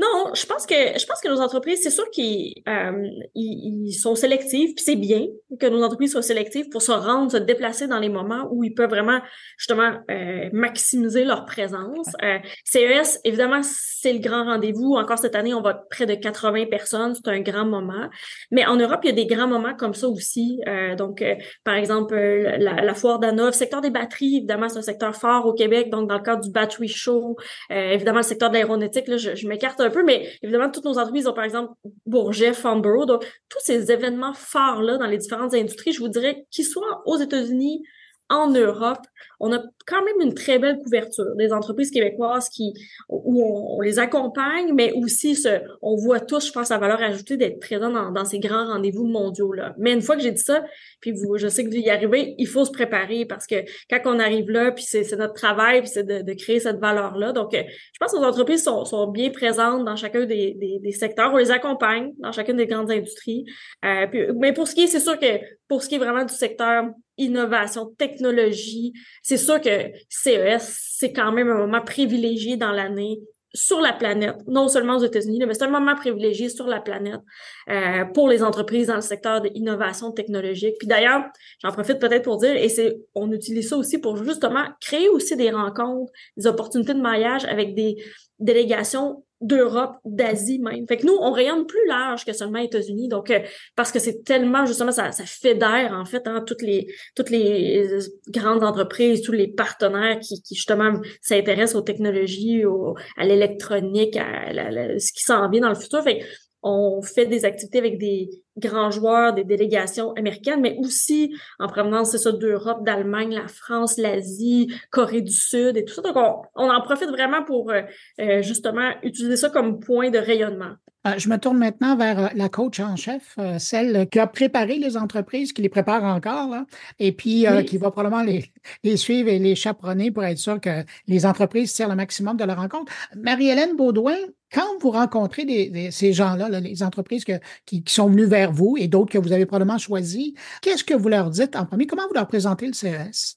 Non, 0.00 0.32
je 0.34 0.46
pense 0.46 0.64
que 0.64 0.74
je 0.74 1.04
pense 1.04 1.20
que 1.20 1.28
nos 1.28 1.40
entreprises, 1.42 1.80
c'est 1.82 1.90
sûr 1.90 2.08
qu'ils 2.10 2.54
euh, 2.68 3.06
ils, 3.34 3.92
sont 3.92 4.14
sélectifs, 4.14 4.74
puis 4.74 4.82
c'est 4.82 4.96
bien 4.96 5.26
que 5.58 5.66
nos 5.66 5.82
entreprises 5.82 6.12
soient 6.12 6.22
sélectives 6.22 6.70
pour 6.70 6.80
se 6.80 6.92
rendre, 6.92 7.30
se 7.30 7.36
déplacer 7.36 7.86
dans 7.86 7.98
les 7.98 8.08
moments 8.08 8.48
où 8.50 8.64
ils 8.64 8.72
peuvent 8.72 8.88
vraiment 8.88 9.20
justement 9.58 9.92
euh, 10.10 10.48
maximiser 10.52 11.24
leur 11.24 11.44
présence. 11.44 12.06
Euh, 12.22 12.38
CES, 12.64 13.20
évidemment, 13.24 13.60
c'est 13.62 14.14
le 14.14 14.20
grand 14.20 14.44
rendez-vous. 14.44 14.94
Encore 14.94 15.18
cette 15.18 15.34
année, 15.34 15.52
on 15.52 15.60
va 15.60 15.74
près 15.74 16.06
de 16.06 16.14
80 16.14 16.66
personnes, 16.70 17.14
c'est 17.14 17.30
un 17.30 17.40
grand 17.40 17.66
moment. 17.66 18.08
Mais 18.50 18.64
en 18.64 18.76
Europe, 18.76 19.00
il 19.02 19.08
y 19.08 19.12
a 19.12 19.16
des 19.16 19.26
grands 19.26 19.48
moments 19.48 19.74
comme 19.74 19.92
ça 19.92 20.08
aussi. 20.08 20.62
Euh, 20.66 20.94
donc, 20.94 21.22
par 21.62 21.74
exemple, 21.74 22.14
la, 22.14 22.82
la 22.82 22.94
foire 22.94 23.18
d'Anov, 23.18 23.52
secteur 23.52 23.82
des 23.82 23.90
batteries, 23.90 24.36
évidemment, 24.38 24.70
c'est 24.70 24.78
un 24.78 24.82
secteur 24.82 25.14
fort 25.14 25.44
au 25.44 25.52
Québec. 25.52 25.90
Donc, 25.90 26.08
dans 26.08 26.16
le 26.16 26.22
cadre 26.22 26.42
du 26.42 26.50
Battery 26.50 26.88
Show, 26.88 27.36
évidemment, 27.68 28.18
le 28.18 28.24
secteur 28.24 28.48
de 28.48 28.54
l'aéronautique, 28.54 29.08
là, 29.08 29.18
je, 29.18 29.34
je 29.34 29.46
m'écarte 29.46 29.80
un 29.80 29.89
peu, 29.90 30.02
mais 30.02 30.30
évidemment, 30.42 30.70
toutes 30.70 30.84
nos 30.84 30.98
entreprises 30.98 31.26
ont, 31.26 31.32
par 31.32 31.44
exemple, 31.44 31.72
Bourget, 32.06 32.52
Farnborough, 32.52 33.06
donc 33.06 33.24
tous 33.48 33.60
ces 33.60 33.90
événements 33.90 34.34
forts-là 34.34 34.98
dans 34.98 35.06
les 35.06 35.18
différentes 35.18 35.54
industries, 35.54 35.92
je 35.92 36.00
vous 36.00 36.08
dirais 36.08 36.46
qu'ils 36.50 36.66
soient 36.66 37.02
aux 37.06 37.16
États-Unis, 37.16 37.82
en 38.30 38.48
Europe, 38.50 39.04
on 39.40 39.52
a 39.52 39.60
quand 39.86 40.04
même 40.04 40.20
une 40.20 40.34
très 40.34 40.58
belle 40.58 40.78
couverture 40.78 41.34
des 41.36 41.52
entreprises 41.52 41.90
québécoises 41.90 42.48
qui 42.48 42.72
où 43.08 43.42
on, 43.42 43.80
les 43.80 43.98
accompagne, 43.98 44.72
mais 44.72 44.92
aussi 44.92 45.34
ce, 45.34 45.48
on 45.82 45.96
voit 45.96 46.20
tous, 46.20 46.46
je 46.46 46.52
pense, 46.52 46.68
la 46.68 46.78
valeur 46.78 47.02
ajoutée 47.02 47.36
d'être 47.36 47.58
présent 47.58 47.90
dans, 47.90 48.12
dans, 48.12 48.24
ces 48.24 48.38
grands 48.38 48.66
rendez-vous 48.66 49.06
mondiaux 49.06 49.52
là. 49.52 49.74
Mais 49.78 49.92
une 49.92 50.02
fois 50.02 50.16
que 50.16 50.22
j'ai 50.22 50.30
dit 50.30 50.42
ça, 50.42 50.64
puis 51.00 51.12
vous, 51.12 51.38
je 51.38 51.48
sais 51.48 51.64
que 51.64 51.70
vous 51.70 51.76
y 51.76 51.90
arrivez, 51.90 52.34
il 52.38 52.46
faut 52.46 52.64
se 52.64 52.70
préparer 52.70 53.24
parce 53.24 53.46
que 53.46 53.56
quand 53.90 54.00
on 54.04 54.18
arrive 54.20 54.48
là, 54.50 54.70
puis 54.70 54.84
c'est 54.84 55.16
notre 55.16 55.34
travail, 55.34 55.80
puis 55.80 55.90
c'est 55.92 56.04
de, 56.04 56.22
de, 56.22 56.32
créer 56.34 56.60
cette 56.60 56.78
valeur 56.78 57.16
là. 57.16 57.32
Donc, 57.32 57.54
euh, 57.54 57.62
je 57.66 57.98
pense 57.98 58.12
que 58.12 58.18
nos 58.18 58.24
entreprises 58.24 58.62
sont, 58.62 58.84
sont 58.84 59.08
bien 59.08 59.30
présentes 59.30 59.84
dans 59.84 59.96
chacun 59.96 60.24
des, 60.24 60.54
des, 60.54 60.78
des, 60.80 60.92
secteurs, 60.92 61.32
on 61.32 61.38
les 61.38 61.50
accompagne 61.50 62.12
dans 62.18 62.30
chacune 62.30 62.56
des 62.56 62.66
grandes 62.66 62.90
industries. 62.90 63.44
Euh, 63.84 64.06
mais 64.36 64.52
pour 64.52 64.68
ce 64.68 64.74
qui 64.74 64.82
est, 64.82 64.86
c'est 64.86 65.00
sûr 65.00 65.18
que 65.18 65.26
pour 65.70 65.84
ce 65.84 65.88
qui 65.88 65.94
est 65.94 65.98
vraiment 65.98 66.24
du 66.24 66.34
secteur 66.34 66.90
innovation, 67.16 67.94
technologie. 67.96 68.92
C'est 69.22 69.36
sûr 69.36 69.60
que 69.60 69.92
CES, 70.08 70.96
c'est 70.98 71.12
quand 71.12 71.30
même 71.30 71.48
un 71.48 71.58
moment 71.58 71.80
privilégié 71.80 72.56
dans 72.56 72.72
l'année 72.72 73.20
sur 73.54 73.80
la 73.80 73.92
planète, 73.92 74.34
non 74.48 74.66
seulement 74.66 74.96
aux 74.96 75.04
États-Unis, 75.04 75.38
mais 75.46 75.54
c'est 75.54 75.62
un 75.62 75.70
moment 75.70 75.94
privilégié 75.94 76.48
sur 76.48 76.66
la 76.66 76.80
planète 76.80 77.20
euh, 77.68 78.04
pour 78.06 78.28
les 78.28 78.42
entreprises 78.42 78.88
dans 78.88 78.96
le 78.96 79.00
secteur 79.00 79.42
de 79.42 79.48
l'innovation 79.54 80.10
technologique. 80.10 80.74
Puis 80.80 80.88
d'ailleurs, 80.88 81.22
j'en 81.62 81.70
profite 81.70 82.00
peut-être 82.00 82.24
pour 82.24 82.38
dire, 82.38 82.56
et 82.56 82.68
c'est, 82.68 82.98
on 83.14 83.30
utilise 83.30 83.68
ça 83.68 83.76
aussi 83.76 83.98
pour 83.98 84.16
justement 84.16 84.64
créer 84.80 85.08
aussi 85.08 85.36
des 85.36 85.52
rencontres, 85.52 86.10
des 86.36 86.48
opportunités 86.48 86.94
de 86.94 87.00
maillage 87.00 87.44
avec 87.44 87.76
des 87.76 87.96
délégations 88.40 89.24
d'Europe, 89.40 89.96
d'Asie 90.04 90.58
même. 90.58 90.86
Fait 90.86 90.98
que 90.98 91.06
nous, 91.06 91.16
on 91.20 91.32
rayonne 91.32 91.66
plus 91.66 91.86
large 91.86 92.24
que 92.24 92.32
seulement 92.32 92.58
États-Unis. 92.58 93.08
Donc, 93.08 93.30
euh, 93.30 93.40
parce 93.74 93.90
que 93.90 93.98
c'est 93.98 94.22
tellement, 94.22 94.66
justement, 94.66 94.92
ça, 94.92 95.12
ça 95.12 95.24
fédère, 95.24 95.92
en 95.92 96.04
fait, 96.04 96.26
hein, 96.26 96.42
toutes 96.46 96.62
les 96.62 96.86
toutes 97.14 97.30
les 97.30 97.86
grandes 98.28 98.64
entreprises, 98.64 99.22
tous 99.22 99.32
les 99.32 99.48
partenaires 99.48 100.18
qui, 100.20 100.42
qui 100.42 100.54
justement, 100.54 100.92
s'intéressent 101.22 101.76
aux 101.76 101.84
technologies, 101.84 102.64
au, 102.64 102.94
à 103.16 103.24
l'électronique, 103.24 104.16
à, 104.16 104.52
ce 104.98 105.12
qui 105.12 105.22
s'en 105.22 105.48
vient 105.48 105.62
dans 105.62 105.68
le 105.70 105.74
futur. 105.74 106.02
Fait 106.02 106.20
on 106.62 107.00
fait 107.02 107.26
des 107.26 107.44
activités 107.44 107.78
avec 107.78 107.98
des 107.98 108.28
grands 108.56 108.90
joueurs, 108.90 109.32
des 109.32 109.44
délégations 109.44 110.12
américaines, 110.12 110.60
mais 110.60 110.76
aussi 110.78 111.34
en 111.58 111.68
provenance, 111.68 112.10
c'est 112.12 112.18
ça, 112.18 112.32
d'Europe, 112.32 112.84
d'Allemagne, 112.84 113.34
la 113.34 113.48
France, 113.48 113.96
l'Asie, 113.96 114.72
Corée 114.90 115.22
du 115.22 115.32
Sud 115.32 115.76
et 115.76 115.84
tout 115.84 115.94
ça. 115.94 116.02
Donc, 116.02 116.16
on, 116.16 116.70
en 116.70 116.80
profite 116.82 117.10
vraiment 117.10 117.42
pour 117.44 117.70
euh, 117.70 117.82
euh, 118.20 118.42
justement 118.42 118.90
utiliser 119.02 119.36
ça 119.36 119.50
comme 119.50 119.80
point 119.80 120.10
de 120.10 120.18
rayonnement. 120.18 120.72
Euh, 121.06 121.12
je 121.16 121.30
me 121.30 121.38
tourne 121.38 121.56
maintenant 121.56 121.96
vers 121.96 122.30
la 122.34 122.48
coach 122.50 122.78
en 122.78 122.94
chef, 122.94 123.38
celle 123.58 124.06
qui 124.10 124.18
a 124.18 124.26
préparé 124.26 124.76
les 124.76 124.98
entreprises, 124.98 125.54
qui 125.54 125.62
les 125.62 125.70
prépare 125.70 126.04
encore, 126.04 126.54
et 126.98 127.12
puis 127.12 127.46
qui 127.66 127.78
va 127.78 127.90
probablement 127.90 128.22
les, 128.22 128.52
les, 128.84 128.98
suivre 128.98 129.30
et 129.30 129.38
les 129.38 129.54
chaperonner 129.54 130.10
pour 130.10 130.24
être 130.24 130.36
sûr 130.36 130.60
que 130.60 130.84
les 131.06 131.24
entreprises 131.24 131.72
tirent 131.72 131.88
le 131.88 131.94
maximum 131.94 132.36
de 132.36 132.44
leur 132.44 132.58
rencontre. 132.58 132.92
Marie-Hélène 133.16 133.76
Baudouin, 133.76 134.18
quand 134.52 134.78
vous 134.80 134.90
rencontrez 134.90 135.90
ces 135.92 136.12
gens-là, 136.12 136.48
les 136.60 136.82
entreprises 136.82 137.24
qui, 137.66 137.84
sont 137.86 138.08
venues 138.08 138.26
vers 138.26 138.39
vous 138.48 138.76
et 138.78 138.88
d'autres 138.88 139.12
que 139.12 139.18
vous 139.18 139.32
avez 139.32 139.46
probablement 139.46 139.78
choisies, 139.78 140.34
qu'est-ce 140.62 140.84
que 140.84 140.94
vous 140.94 141.08
leur 141.08 141.30
dites 141.30 141.56
en 141.56 141.66
premier? 141.66 141.86
Comment 141.86 142.06
vous 142.08 142.14
leur 142.14 142.26
présentez 142.26 142.66
le 142.66 142.72
CES? 142.72 143.36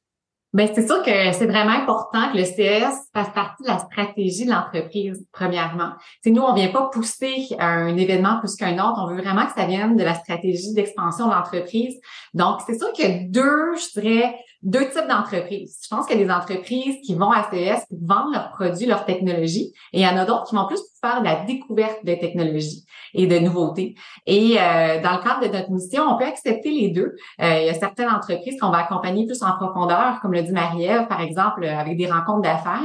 Bien, 0.54 0.68
c'est 0.72 0.86
sûr 0.86 1.02
que 1.02 1.10
c'est 1.34 1.48
vraiment 1.48 1.72
important 1.72 2.32
que 2.32 2.38
le 2.38 2.46
CES 2.46 2.94
fasse 3.12 3.34
partie 3.34 3.64
de 3.64 3.70
la 3.70 3.80
stratégie 3.80 4.46
de 4.46 4.52
l'entreprise, 4.52 5.26
premièrement. 5.32 5.94
C'est 6.24 6.30
nous, 6.30 6.44
on 6.44 6.54
vient 6.54 6.68
pas 6.68 6.92
pousser 6.94 7.48
un 7.58 7.98
événement 7.98 8.40
plus 8.40 8.56
qu'un 8.56 8.76
autre. 8.76 9.02
On 9.04 9.08
veut 9.08 9.20
vraiment 9.20 9.48
que 9.48 9.54
ça 9.60 9.66
vienne 9.66 9.96
de 9.96 10.04
la 10.04 10.14
stratégie 10.14 10.74
d'expansion 10.76 11.26
de 11.26 11.34
l'entreprise. 11.34 12.00
Donc, 12.36 12.60
c'est 12.68 12.78
sûr 12.78 12.94
qu'il 12.94 13.10
y 13.10 13.12
a 13.12 13.24
deux, 13.28 13.76
je 13.78 14.00
dirais, 14.00 14.36
deux 14.64 14.90
types 14.90 15.08
d'entreprises. 15.08 15.80
Je 15.84 15.90
pense 15.90 16.08
qu'il 16.08 16.18
y 16.18 16.22
a 16.22 16.26
des 16.26 16.32
entreprises 16.32 16.96
qui 17.04 17.16
vont 17.16 17.32
à 17.32 17.48
CES 17.52 17.86
pour 17.90 18.00
vendre 18.02 18.32
leurs 18.32 18.52
produits, 18.52 18.86
leurs 18.86 19.06
technologies, 19.06 19.74
et 19.92 20.00
il 20.00 20.02
y 20.02 20.08
en 20.08 20.18
a 20.18 20.26
d'autres 20.26 20.46
qui 20.46 20.56
vont 20.56 20.66
plus 20.68 20.80
faire 21.02 21.20
de 21.20 21.26
la 21.26 21.44
découverte 21.44 22.04
de 22.06 22.14
technologies 22.16 22.86
et 23.14 23.28
de 23.28 23.38
nouveautés. 23.40 23.96
Et 24.26 24.56
euh, 24.58 25.02
dans 25.02 25.18
le 25.18 25.24
cadre 25.24 25.42
de 25.42 25.54
notre 25.54 25.70
mission, 25.70 26.04
on 26.04 26.18
peut 26.18 26.26
accepter 26.26 26.72
les 26.72 26.90
deux. 26.90 27.16
Euh, 27.42 27.60
il 27.60 27.66
y 27.66 27.70
a 27.70 27.74
certaines 27.74 28.10
entreprises 28.10 28.60
qu'on 28.60 28.70
va 28.70 28.80
accompagner 28.80 29.26
plus 29.26 29.44
en 29.44 29.52
profondeur, 29.58 30.20
comme 30.22 30.34
le 30.34 30.42
dit 30.42 30.52
Marie-Ève, 30.52 31.08
par 31.08 31.22
exemple, 31.22 31.66
avec 31.66 31.98
des 31.98 32.10
rencontres 32.10 32.42
d'affaires. 32.42 32.82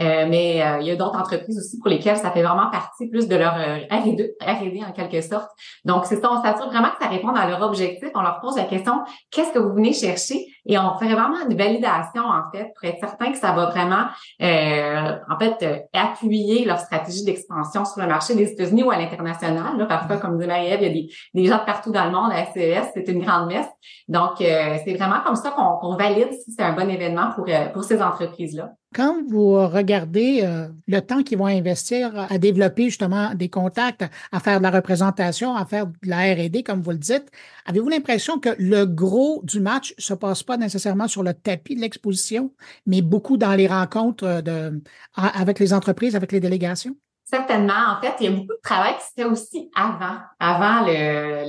Euh, 0.00 0.26
mais 0.28 0.62
il 0.80 0.86
y 0.86 0.90
a 0.90 0.96
d'autres 0.96 1.18
entreprises 1.18 1.58
aussi 1.58 1.78
pour 1.78 1.88
lesquelles 1.88 2.18
ça 2.18 2.30
fait 2.30 2.42
vraiment 2.42 2.70
partie 2.70 3.08
plus 3.08 3.26
de 3.26 3.36
leur 3.36 3.54
R&D, 3.54 4.34
R&D 4.40 4.82
en 4.86 4.92
quelque 4.92 5.20
sorte. 5.20 5.50
Donc, 5.84 6.04
c'est 6.04 6.20
ça, 6.20 6.30
on 6.30 6.42
s'assure 6.42 6.66
vraiment 6.66 6.90
que 6.90 7.02
ça 7.02 7.08
répond 7.08 7.28
à 7.28 7.48
leur 7.48 7.62
objectif. 7.62 8.10
On 8.14 8.22
leur 8.22 8.40
pose 8.40 8.56
la 8.56 8.64
question, 8.64 9.00
qu'est-ce 9.30 9.52
que 9.52 9.58
vous 9.58 9.74
venez 9.74 9.92
chercher? 9.92 10.46
Et 10.66 10.78
on 10.78 10.96
fait 10.98 11.12
vraiment 11.12 11.38
une 11.48 11.56
validation, 11.56 12.22
en 12.22 12.50
fait, 12.52 12.72
pour 12.74 12.88
être 12.88 13.00
certain 13.00 13.32
que 13.32 13.38
ça 13.38 13.52
va 13.52 13.66
vraiment, 13.66 14.04
en 14.40 15.38
fait, 15.38 15.88
appuyer 15.92 16.64
leur 16.64 16.78
stratégie 16.78 17.24
d'expansion 17.24 17.84
sur 17.84 18.00
le 18.00 18.08
marché 18.08 18.34
des 18.34 18.50
États-Unis 18.50 18.84
ou 18.84 18.90
à 18.90 18.98
l'international. 18.98 19.76
Là, 19.76 19.86
parfois, 19.86 20.18
comme 20.18 20.38
dit 20.38 20.46
Marie-Ève, 20.46 20.80
il 20.82 20.86
y 20.86 20.90
a 20.90 21.42
des, 21.42 21.48
gens 21.48 21.58
de 21.58 21.64
partout 21.64 21.90
dans 21.90 22.04
le 22.04 22.10
monde 22.10 22.32
à 22.32 22.46
CES, 22.52 22.90
c'est 22.94 23.08
une 23.08 23.24
grande 23.24 23.48
messe. 23.48 23.68
Donc, 24.08 24.40
euh, 24.40 24.76
c'est 24.84 24.94
vraiment 24.94 25.20
comme 25.24 25.36
ça 25.36 25.50
qu'on 25.50 25.96
valide 25.96 26.32
si 26.32 26.52
c'est 26.52 26.62
un 26.62 26.72
bon 26.72 26.88
événement 26.88 27.32
pour, 27.34 27.46
euh, 27.48 27.68
pour 27.68 27.84
ces 27.84 28.02
entreprises-là. 28.02 28.70
Quand 28.94 29.22
vous 29.28 29.52
regardez 29.68 30.42
euh, 30.42 30.68
le 30.86 31.00
temps 31.00 31.22
qu'ils 31.22 31.38
vont 31.38 31.46
investir 31.46 32.26
à 32.30 32.38
développer 32.38 32.84
justement 32.84 33.34
des 33.34 33.48
contacts, 33.48 34.04
à 34.30 34.40
faire 34.40 34.58
de 34.58 34.62
la 34.62 34.70
représentation, 34.70 35.54
à 35.54 35.64
faire 35.64 35.86
de 35.86 35.94
la 36.04 36.34
R&D, 36.34 36.62
comme 36.62 36.82
vous 36.82 36.90
le 36.90 36.98
dites, 36.98 37.30
avez-vous 37.66 37.88
l'impression 37.88 38.38
que 38.38 38.50
le 38.58 38.84
gros 38.84 39.40
du 39.44 39.60
match 39.60 39.94
se 39.98 40.14
passe 40.14 40.42
pas 40.42 40.56
nécessairement 40.56 41.08
sur 41.08 41.22
le 41.22 41.32
tapis 41.32 41.74
de 41.74 41.80
l'exposition, 41.80 42.52
mais 42.86 43.00
beaucoup 43.00 43.36
dans 43.36 43.54
les 43.54 43.66
rencontres 43.66 44.42
de, 44.42 44.82
avec 45.14 45.58
les 45.58 45.72
entreprises, 45.72 46.14
avec 46.14 46.32
les 46.32 46.40
délégations? 46.40 46.94
Certainement. 47.24 47.96
En 47.96 48.00
fait, 48.02 48.14
il 48.20 48.24
y 48.24 48.28
a 48.28 48.32
beaucoup 48.32 48.52
de 48.52 48.60
travail 48.62 48.94
qui 48.96 49.04
se 49.04 49.12
fait 49.16 49.24
aussi 49.24 49.70
avant, 49.74 50.18
avant 50.38 50.84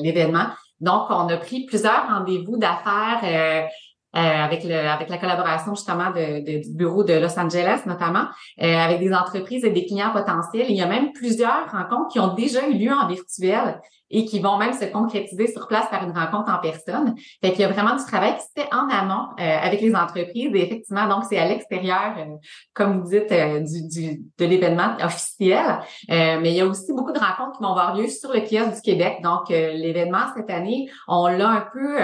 l'événement. 0.02 0.48
Donc, 0.80 1.08
on 1.10 1.28
a 1.28 1.38
pris 1.38 1.66
plusieurs 1.66 2.08
rendez-vous 2.08 2.58
d'affaires 2.58 3.20
euh, 3.24 3.68
euh, 4.16 4.20
avec 4.20 4.64
le 4.64 4.76
avec 4.76 5.10
la 5.10 5.18
collaboration 5.18 5.74
justement 5.74 6.12
de, 6.12 6.62
du 6.62 6.76
bureau 6.76 7.04
de 7.04 7.14
Los 7.14 7.40
Angeles 7.40 7.82
notamment, 7.86 8.26
euh, 8.62 8.78
avec 8.78 9.00
des 9.00 9.14
entreprises 9.14 9.66
et 9.66 9.72
des 9.72 9.86
clients 9.86 10.12
potentiels. 10.12 10.68
Il 10.70 10.76
y 10.76 10.82
a 10.82 10.88
même 10.88 11.12
plusieurs 11.14 11.72
rencontres 11.72 12.10
qui 12.12 12.20
ont 12.20 12.36
déjà 12.36 12.68
eu 12.68 12.74
lieu 12.74 12.92
en 12.92 13.08
virtuel 13.08 13.80
et 14.14 14.26
qui 14.26 14.40
vont 14.40 14.58
même 14.58 14.74
se 14.74 14.86
concrétiser 14.86 15.48
sur 15.48 15.68
place 15.68 15.90
par 15.90 16.04
une 16.04 16.12
rencontre 16.12 16.50
en 16.50 16.60
personne. 16.60 17.16
Fait 17.44 17.52
qu'il 17.52 17.62
y 17.62 17.64
a 17.66 17.68
vraiment 17.68 17.96
du 17.96 18.06
travail 18.06 18.36
qui 18.36 18.44
se 18.44 18.62
fait 18.62 18.74
en 18.74 18.88
amont 18.90 19.28
euh, 19.40 19.58
avec 19.62 19.82
les 19.82 19.94
entreprises 19.94 20.52
et 20.54 20.64
effectivement, 20.64 21.08
donc 21.10 21.26
c'est 21.28 21.38
à 21.38 21.48
l'extérieur, 21.48 22.16
comme 22.74 23.02
vous 23.02 23.10
dites, 23.10 23.30
du, 23.30 23.88
du, 23.88 24.22
de 24.38 24.46
l'événement 24.46 24.96
officiel. 25.04 25.80
mais 26.08 26.52
il 26.52 26.56
y 26.56 26.62
a 26.62 26.66
aussi 26.66 26.94
beaucoup 26.94 27.12
de 27.12 27.20
rencontres 27.20 27.58
qui 27.58 27.64
vont 27.64 27.72
avoir 27.72 27.96
lieu 27.96 28.08
sur 28.08 28.32
le 28.32 28.42
kiosque 28.42 28.76
du 28.76 28.82
Québec. 28.82 29.18
Donc, 29.24 29.50
l'événement 29.50 30.28
cette 30.36 30.50
année, 30.50 30.90
on 31.08 31.28
l'a 31.28 31.50
un 31.50 31.66
peu 31.74 31.98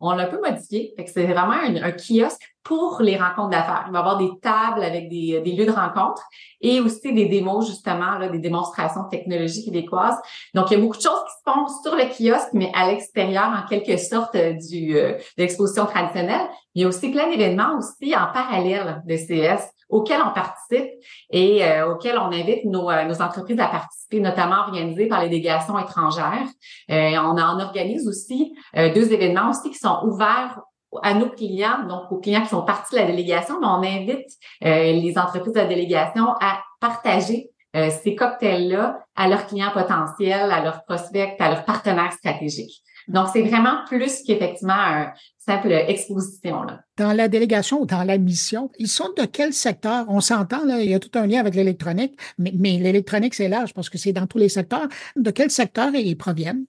on 0.00 0.12
l'a 0.12 0.24
un 0.24 0.26
peu 0.26 0.40
modifié. 0.40 0.92
Fait 0.96 1.04
que 1.04 1.10
c'est 1.10 1.26
vraiment 1.26 1.52
un, 1.52 1.92
kiosque 1.92 2.42
pour 2.62 3.00
les 3.00 3.16
rencontres 3.16 3.50
d'affaires. 3.50 3.84
Il 3.86 3.92
va 3.92 3.98
y 3.98 4.02
avoir 4.02 4.18
des 4.18 4.30
tables 4.42 4.82
avec 4.82 5.08
des, 5.08 5.40
lieux 5.40 5.66
de 5.66 5.70
rencontre 5.70 6.22
et 6.60 6.80
aussi 6.80 7.12
des 7.12 7.26
démos, 7.26 7.66
justement, 7.66 8.18
là, 8.18 8.28
des 8.28 8.38
démonstrations 8.38 9.04
technologiques 9.04 9.64
québécoises. 9.66 10.18
Donc, 10.54 10.70
il 10.70 10.74
y 10.74 10.76
a 10.76 10.80
beaucoup 10.80 10.96
de 10.96 11.02
choses 11.02 11.22
qui 11.24 11.32
se 11.32 11.52
font 11.52 11.66
sur 11.82 11.96
le 11.96 12.04
kiosque, 12.04 12.50
mais 12.52 12.70
à 12.74 12.90
l'extérieur, 12.90 13.50
en 13.50 13.66
quelque 13.68 13.96
sorte, 13.96 14.34
euh, 14.34 14.52
du, 14.52 14.96
euh, 14.96 15.12
de 15.12 15.42
l'exposition 15.42 15.86
traditionnelle. 15.86 16.48
Il 16.74 16.82
y 16.82 16.84
a 16.84 16.88
aussi 16.88 17.10
plein 17.10 17.28
d'événements 17.30 17.78
aussi 17.78 18.14
en 18.14 18.32
parallèle 18.32 19.02
de 19.06 19.16
CS 19.16 19.70
auxquels 19.90 20.20
on 20.24 20.32
participe 20.32 20.88
et 21.30 21.64
euh, 21.64 21.92
auxquels 21.92 22.18
on 22.18 22.32
invite 22.32 22.64
nos, 22.64 22.90
euh, 22.90 23.04
nos, 23.04 23.20
entreprises 23.20 23.58
à 23.58 23.66
participer, 23.66 24.20
notamment 24.20 24.60
organisées 24.60 25.06
par 25.06 25.22
les 25.22 25.28
délégations 25.28 25.78
étrangères. 25.78 26.46
Euh, 26.90 27.10
on 27.18 27.36
en 27.38 27.60
organise 27.60 28.06
aussi 28.08 28.54
euh, 28.76 28.92
deux 28.94 29.12
événements 29.12 29.50
aussi 29.50 29.70
qui 29.70 29.78
sont 29.78 30.00
ouverts 30.04 30.60
à 31.02 31.14
nos 31.14 31.28
clients, 31.28 31.86
donc 31.88 32.10
aux 32.10 32.18
clients 32.18 32.42
qui 32.42 32.48
font 32.48 32.62
partie 32.62 32.94
de 32.94 33.00
la 33.00 33.06
délégation, 33.06 33.60
mais 33.60 33.66
on 33.66 33.82
invite 33.82 34.28
les 34.62 35.14
entreprises 35.16 35.54
de 35.54 35.58
la 35.58 35.66
délégation 35.66 36.26
à 36.40 36.60
partager 36.80 37.50
ces 37.74 38.16
cocktails-là 38.16 38.98
à 39.14 39.28
leurs 39.28 39.46
clients 39.46 39.70
potentiels, 39.72 40.50
à 40.50 40.62
leurs 40.62 40.84
prospects, 40.84 41.36
à 41.38 41.48
leurs 41.50 41.64
partenaires 41.64 42.12
stratégiques. 42.12 42.82
Donc, 43.08 43.28
c'est 43.32 43.42
vraiment 43.42 43.84
plus 43.86 44.22
qu'effectivement 44.22 44.74
un 44.74 45.12
simple 45.38 45.72
exposition. 45.72 46.62
Là. 46.62 46.80
Dans 46.96 47.12
la 47.12 47.28
délégation 47.28 47.80
ou 47.80 47.86
dans 47.86 48.04
la 48.04 48.18
mission, 48.18 48.70
ils 48.78 48.88
sont 48.88 49.08
de 49.16 49.24
quel 49.24 49.52
secteur? 49.52 50.04
On 50.08 50.20
s'entend, 50.20 50.64
là, 50.64 50.80
il 50.80 50.90
y 50.90 50.94
a 50.94 51.00
tout 51.00 51.10
un 51.18 51.26
lien 51.26 51.40
avec 51.40 51.54
l'électronique, 51.54 52.18
mais, 52.38 52.52
mais 52.56 52.78
l'électronique, 52.78 53.34
c'est 53.34 53.48
large 53.48 53.72
parce 53.72 53.88
que 53.88 53.98
c'est 53.98 54.12
dans 54.12 54.26
tous 54.26 54.38
les 54.38 54.48
secteurs. 54.48 54.86
De 55.16 55.30
quel 55.30 55.50
secteur 55.50 55.94
ils 55.94 56.16
proviennent? 56.16 56.66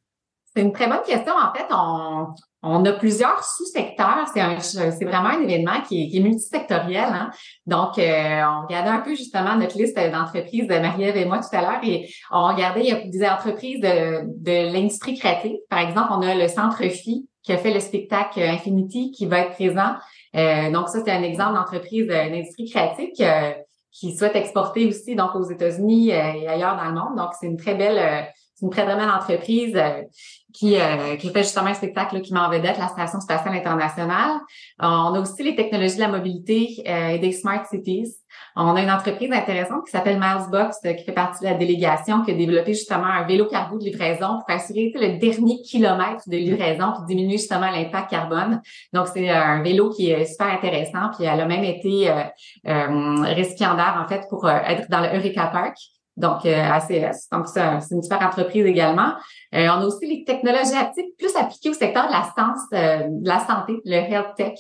C'est 0.56 0.62
une 0.62 0.72
très 0.72 0.88
bonne 0.88 1.04
question. 1.06 1.34
En 1.34 1.54
fait, 1.54 1.68
on, 1.70 2.28
on 2.64 2.86
a 2.86 2.94
plusieurs 2.94 3.44
sous-secteurs. 3.44 4.28
C'est 4.34 5.06
vraiment 5.06 5.30
un 5.30 5.42
événement 5.42 5.82
qui 5.88 6.04
est, 6.04 6.08
qui 6.10 6.18
est 6.18 6.22
multisectoriel. 6.22 7.06
Hein? 7.06 7.32
Donc, 7.66 7.98
euh, 7.98 8.42
on 8.44 8.68
regardait 8.68 8.90
un 8.90 9.00
peu 9.00 9.16
justement 9.16 9.56
notre 9.56 9.78
liste 9.78 9.98
d'entreprises 9.98 10.68
de 10.68 10.78
Marie-Ève 10.78 11.18
et 11.18 11.26
moi 11.26 11.40
tout 11.40 11.56
à 11.56 11.62
l'heure 11.62 11.80
et 11.84 12.08
on 12.32 12.48
regardait, 12.48 12.82
il 12.82 12.88
y 12.88 12.92
a 12.92 13.02
des 13.08 13.26
entreprises 13.26 13.82
de, 13.82 14.72
l'industrie 14.72 15.18
créative. 15.18 15.58
Par 15.70 15.80
exemple, 15.80 16.10
on 16.12 16.22
a 16.22 16.36
le 16.36 16.48
Centre 16.48 16.88
Phi 16.88 17.28
qui 17.44 17.52
a 17.52 17.58
fait 17.58 17.74
le 17.74 17.80
spectacle 17.80 18.40
Infinity 18.40 19.12
qui 19.12 19.26
va 19.26 19.40
être 19.40 19.54
présent. 19.54 19.96
Euh, 20.36 20.72
donc, 20.72 20.90
ça, 20.90 21.00
c'est 21.04 21.12
un 21.12 21.24
exemple 21.24 21.56
d'entreprise 21.56 22.06
d'industrie 22.06 22.70
créative 22.70 23.10
qui, 23.16 23.24
qui, 23.92 24.16
souhaite 24.16 24.36
exporter 24.36 24.86
aussi 24.86 25.16
donc 25.16 25.34
aux 25.34 25.50
États-Unis 25.50 26.10
et 26.10 26.48
ailleurs 26.48 26.78
dans 26.78 26.86
le 26.86 26.94
monde. 26.94 27.18
Donc, 27.18 27.32
c'est 27.40 27.48
une 27.48 27.58
très 27.58 27.74
belle 27.74 28.28
c'est 28.62 28.68
une 28.68 28.72
très, 28.72 28.84
très 28.86 29.10
entreprise 29.10 29.76
euh, 29.76 30.04
qui, 30.54 30.76
euh, 30.76 31.16
qui 31.16 31.30
fait 31.30 31.44
justement 31.44 31.68
un 31.68 31.74
spectacle 31.74 32.22
qui 32.22 32.34
met 32.34 32.40
en 32.40 32.50
vedette 32.50 32.78
la 32.78 32.90
Station 32.90 33.20
spatiale 33.20 33.56
internationale. 33.56 34.34
Euh, 34.82 34.86
on 34.86 35.14
a 35.16 35.20
aussi 35.20 35.44
les 35.44 35.56
technologies 35.56 35.96
de 35.96 36.02
la 36.02 36.08
mobilité 36.10 36.84
et 36.86 37.18
des 37.18 37.32
smart 37.32 37.66
cities. 37.66 38.16
On 38.56 38.76
a 38.76 38.82
une 38.82 38.92
entreprise 38.92 39.32
intéressante 39.32 39.86
qui 39.86 39.92
s'appelle 39.92 40.20
Milesbox, 40.20 40.80
qui 40.82 41.04
fait 41.04 41.12
partie 41.12 41.44
de 41.44 41.50
la 41.50 41.56
délégation, 41.56 42.24
qui 42.24 42.32
a 42.32 42.34
développé 42.34 42.74
justement 42.74 43.06
un 43.06 43.26
vélo 43.26 43.46
cargo 43.46 43.78
de 43.78 43.86
livraison 43.86 44.40
pour 44.40 44.56
assurer 44.56 44.92
le 44.94 45.18
dernier 45.18 45.62
kilomètre 45.62 46.28
de 46.28 46.38
livraison 46.38 46.92
pour 46.96 47.06
diminuer 47.06 47.38
justement 47.38 47.72
l'impact 47.72 48.10
carbone. 48.10 48.62
Donc, 48.94 49.08
c'est 49.08 49.30
un 49.30 49.62
vélo 49.62 49.90
qui 49.90 50.12
est 50.12 50.26
super 50.26 50.48
intéressant. 50.48 51.10
Puis 51.16 51.26
elle 51.26 51.40
a 51.40 51.46
même 51.46 51.64
été 51.64 52.10
euh, 52.10 53.24
récipiendaire, 53.24 54.02
en 54.04 54.08
fait, 54.08 54.24
pour 54.30 54.50
être 54.50 54.90
dans 54.90 55.00
le 55.00 55.18
Eureka 55.18 55.48
Park 55.48 55.78
donc 56.22 56.46
euh, 56.46 56.64
ACS. 56.64 57.28
Donc, 57.32 57.48
c'est 57.48 57.62
une 57.92 58.02
super 58.02 58.22
entreprise 58.22 58.66
également. 58.66 59.14
Euh, 59.54 59.68
on 59.68 59.82
a 59.82 59.86
aussi 59.86 60.08
les 60.08 60.24
technologies 60.24 60.76
aptiques 60.76 61.18
plus 61.18 61.36
appliquées 61.36 61.70
au 61.70 61.74
secteur 61.74 62.08
de 62.08 62.12
la 62.12 62.24
science, 62.24 62.62
euh, 62.74 63.08
de 63.10 63.28
la 63.28 63.40
santé, 63.40 63.82
le 63.84 63.96
health 63.96 64.36
tech. 64.38 64.58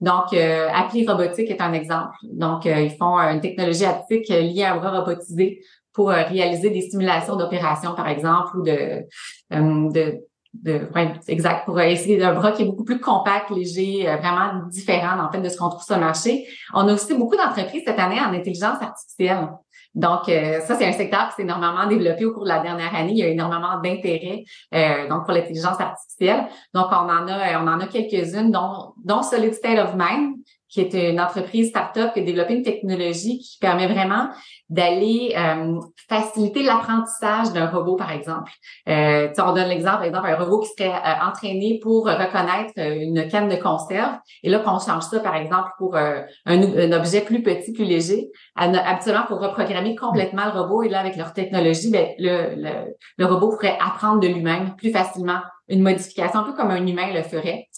Donc, 0.00 0.32
euh, 0.34 0.68
Appli 0.74 1.06
Robotique 1.06 1.50
est 1.50 1.62
un 1.62 1.72
exemple. 1.72 2.14
Donc, 2.24 2.66
ils 2.66 2.94
font 2.98 3.16
une 3.16 3.40
technologie 3.40 3.84
aptique 3.86 4.28
liée 4.28 4.64
à 4.64 4.74
un 4.74 4.76
bras 4.76 5.00
robotisé 5.00 5.60
pour 5.94 6.08
réaliser 6.08 6.70
des 6.70 6.82
simulations 6.82 7.36
d'opérations, 7.36 7.94
par 7.94 8.08
exemple, 8.08 8.58
ou 8.58 8.62
de, 8.62 9.04
de 9.50 10.20
de 10.62 10.88
exact 11.26 11.64
pour 11.64 11.80
essayer 11.80 12.16
d'un 12.16 12.32
bras 12.32 12.52
qui 12.52 12.62
est 12.62 12.64
beaucoup 12.64 12.84
plus 12.84 13.00
compact, 13.00 13.50
léger, 13.50 14.04
vraiment 14.04 14.68
différent 14.68 15.18
en 15.18 15.32
fait 15.32 15.40
de 15.40 15.48
ce 15.48 15.56
qu'on 15.56 15.68
trouve 15.68 15.82
sur 15.82 15.96
le 15.96 16.02
marché. 16.02 16.46
On 16.72 16.86
a 16.86 16.94
aussi 16.94 17.12
beaucoup 17.14 17.36
d'entreprises 17.36 17.82
cette 17.84 17.98
année 17.98 18.20
en 18.20 18.32
intelligence 18.32 18.80
artificielle. 18.80 19.48
Donc, 19.94 20.28
euh, 20.28 20.60
ça, 20.60 20.74
c'est 20.74 20.86
un 20.86 20.92
secteur 20.92 21.28
qui 21.28 21.36
s'est 21.36 21.42
énormément 21.42 21.86
développé 21.86 22.24
au 22.24 22.32
cours 22.32 22.44
de 22.44 22.48
la 22.48 22.60
dernière 22.60 22.94
année. 22.94 23.12
Il 23.12 23.18
y 23.18 23.22
a 23.22 23.28
énormément 23.28 23.80
d'intérêt 23.80 24.44
euh, 24.74 25.08
donc 25.08 25.24
pour 25.24 25.32
l'intelligence 25.32 25.80
artificielle. 25.80 26.46
Donc, 26.74 26.86
on 26.90 27.08
en 27.08 27.28
a, 27.28 27.62
on 27.62 27.66
en 27.68 27.80
a 27.80 27.86
quelques-unes, 27.86 28.50
dont, 28.50 28.94
dont 29.04 29.22
Solid 29.22 29.54
State 29.54 29.78
of 29.78 29.94
Mind, 29.96 30.36
qui 30.74 30.80
est 30.80 31.10
une 31.10 31.20
entreprise 31.20 31.68
start-up 31.68 32.12
qui 32.12 32.20
a 32.20 32.22
développé 32.24 32.54
une 32.54 32.64
technologie 32.64 33.38
qui 33.38 33.58
permet 33.60 33.86
vraiment 33.86 34.28
d'aller 34.68 35.32
euh, 35.38 35.78
faciliter 36.08 36.64
l'apprentissage 36.64 37.52
d'un 37.52 37.68
robot, 37.68 37.94
par 37.94 38.10
exemple. 38.10 38.50
Euh, 38.88 39.28
on 39.38 39.52
donne 39.52 39.68
l'exemple, 39.68 39.98
par 39.98 40.04
exemple, 40.04 40.26
un 40.26 40.36
robot 40.36 40.60
qui 40.62 40.70
serait 40.76 40.90
euh, 40.90 41.28
entraîné 41.28 41.78
pour 41.80 42.06
reconnaître 42.06 42.72
euh, 42.78 42.96
une 42.96 43.28
canne 43.28 43.48
de 43.48 43.54
conserve. 43.54 44.16
Et 44.42 44.50
là, 44.50 44.58
qu'on 44.58 44.80
change 44.80 45.04
ça, 45.04 45.20
par 45.20 45.36
exemple, 45.36 45.70
pour 45.78 45.96
un, 45.96 46.24
un, 46.46 46.92
objet 46.92 47.20
plus 47.20 47.44
petit, 47.44 47.72
plus 47.72 47.84
léger, 47.84 48.30
habituellement 48.56 49.26
pour 49.28 49.38
reprogrammer 49.38 49.94
complètement 49.94 50.46
le 50.46 50.60
robot. 50.60 50.82
Et 50.82 50.88
là, 50.88 50.98
avec 50.98 51.14
leur 51.14 51.34
technologie, 51.34 51.92
ben, 51.92 52.08
le, 52.18 52.56
le, 52.56 52.94
le 53.16 53.26
robot 53.26 53.50
pourrait 53.50 53.78
apprendre 53.80 54.18
de 54.18 54.26
lui-même 54.26 54.74
plus 54.74 54.90
facilement 54.90 55.38
une 55.68 55.82
modification, 55.82 56.40
un 56.40 56.42
peu 56.42 56.52
comme 56.52 56.70
un 56.70 56.86
humain 56.86 57.12
le 57.12 57.22
ferait. 57.22 57.68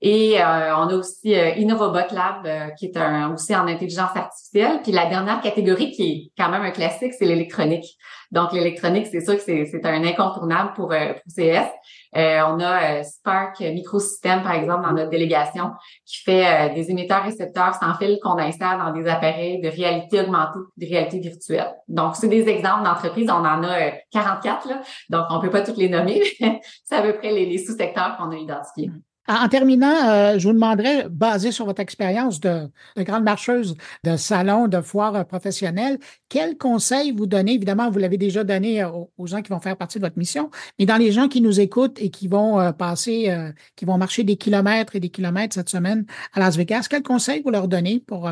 Et 0.00 0.40
euh, 0.40 0.76
on 0.76 0.88
a 0.88 0.94
aussi 0.94 1.34
euh, 1.34 1.54
Lab, 1.56 2.46
euh, 2.46 2.68
qui 2.78 2.86
est 2.86 2.96
un, 2.96 3.34
aussi 3.34 3.54
en 3.56 3.66
intelligence 3.66 4.14
artificielle. 4.14 4.80
Puis 4.82 4.92
la 4.92 5.06
dernière 5.06 5.40
catégorie, 5.40 5.90
qui 5.90 6.12
est 6.12 6.32
quand 6.40 6.50
même 6.50 6.62
un 6.62 6.70
classique, 6.70 7.14
c'est 7.14 7.24
l'électronique. 7.24 7.96
Donc 8.30 8.52
l'électronique, 8.52 9.08
c'est 9.10 9.20
sûr 9.20 9.34
que 9.34 9.42
c'est 9.42 9.84
un 9.84 10.04
incontournable 10.04 10.72
pour, 10.74 10.88
pour 10.88 11.34
CS. 11.34 11.66
on 12.14 12.60
a 12.60 13.02
Spark 13.02 13.58
Microsystem, 13.60 14.42
par 14.42 14.52
exemple, 14.52 14.82
dans 14.82 14.92
notre 14.92 15.10
délégation, 15.10 15.72
qui 16.04 16.22
fait 16.22 16.74
des 16.74 16.90
émetteurs-récepteurs 16.90 17.74
sans 17.74 17.94
fil 17.94 18.18
qu'on 18.22 18.38
installe 18.38 18.78
dans 18.78 18.92
des 18.92 19.08
appareils 19.08 19.62
de 19.62 19.68
réalité 19.68 20.20
augmentée, 20.20 20.58
de 20.76 20.86
réalité 20.86 21.20
virtuelle. 21.20 21.74
Donc, 21.88 22.16
c'est 22.16 22.28
des 22.28 22.46
exemples 22.48 22.84
d'entreprises. 22.84 23.30
On 23.30 23.44
en 23.44 23.64
a 23.64 23.92
44, 24.12 24.68
là, 24.68 24.82
donc 25.08 25.24
on 25.30 25.40
peut 25.40 25.50
pas 25.50 25.62
toutes 25.62 25.78
les 25.78 25.88
nommer, 25.88 26.22
c'est 26.84 26.96
à 26.96 27.02
peu 27.02 27.14
près 27.14 27.32
les 27.32 27.56
sous-secteurs 27.56 28.18
qu'on 28.18 28.30
a 28.30 28.36
identifiés. 28.36 28.90
En 29.28 29.46
terminant, 29.50 30.08
euh, 30.08 30.38
je 30.38 30.48
vous 30.48 30.54
demanderais, 30.54 31.06
basé 31.10 31.52
sur 31.52 31.66
votre 31.66 31.80
expérience 31.80 32.40
de, 32.40 32.70
grande 32.96 33.24
marcheuse 33.24 33.76
de 34.02 34.16
salon, 34.16 34.68
de 34.68 34.80
foire 34.80 35.26
professionnelle, 35.26 35.98
quels 36.30 36.56
conseils 36.56 37.12
vous 37.12 37.26
donnez? 37.26 37.52
Évidemment, 37.52 37.90
vous 37.90 37.98
l'avez 37.98 38.16
déjà 38.16 38.42
donné 38.42 38.82
euh, 38.82 38.88
aux, 39.18 39.26
gens 39.26 39.42
qui 39.42 39.50
vont 39.50 39.60
faire 39.60 39.76
partie 39.76 39.98
de 39.98 40.04
votre 40.04 40.16
mission, 40.16 40.50
mais 40.78 40.86
dans 40.86 40.96
les 40.96 41.12
gens 41.12 41.28
qui 41.28 41.42
nous 41.42 41.60
écoutent 41.60 42.00
et 42.00 42.08
qui 42.08 42.26
vont 42.26 42.58
euh, 42.58 42.72
passer, 42.72 43.30
qui 43.76 43.84
vont 43.84 43.98
marcher 43.98 44.24
des 44.24 44.36
kilomètres 44.36 44.96
et 44.96 45.00
des 45.00 45.10
kilomètres 45.10 45.54
cette 45.54 45.68
semaine 45.68 46.06
à 46.32 46.40
Las 46.40 46.56
Vegas, 46.56 46.86
quels 46.88 47.02
conseils 47.02 47.42
vous 47.42 47.50
leur 47.50 47.68
donnez 47.68 48.00
pour, 48.00 48.30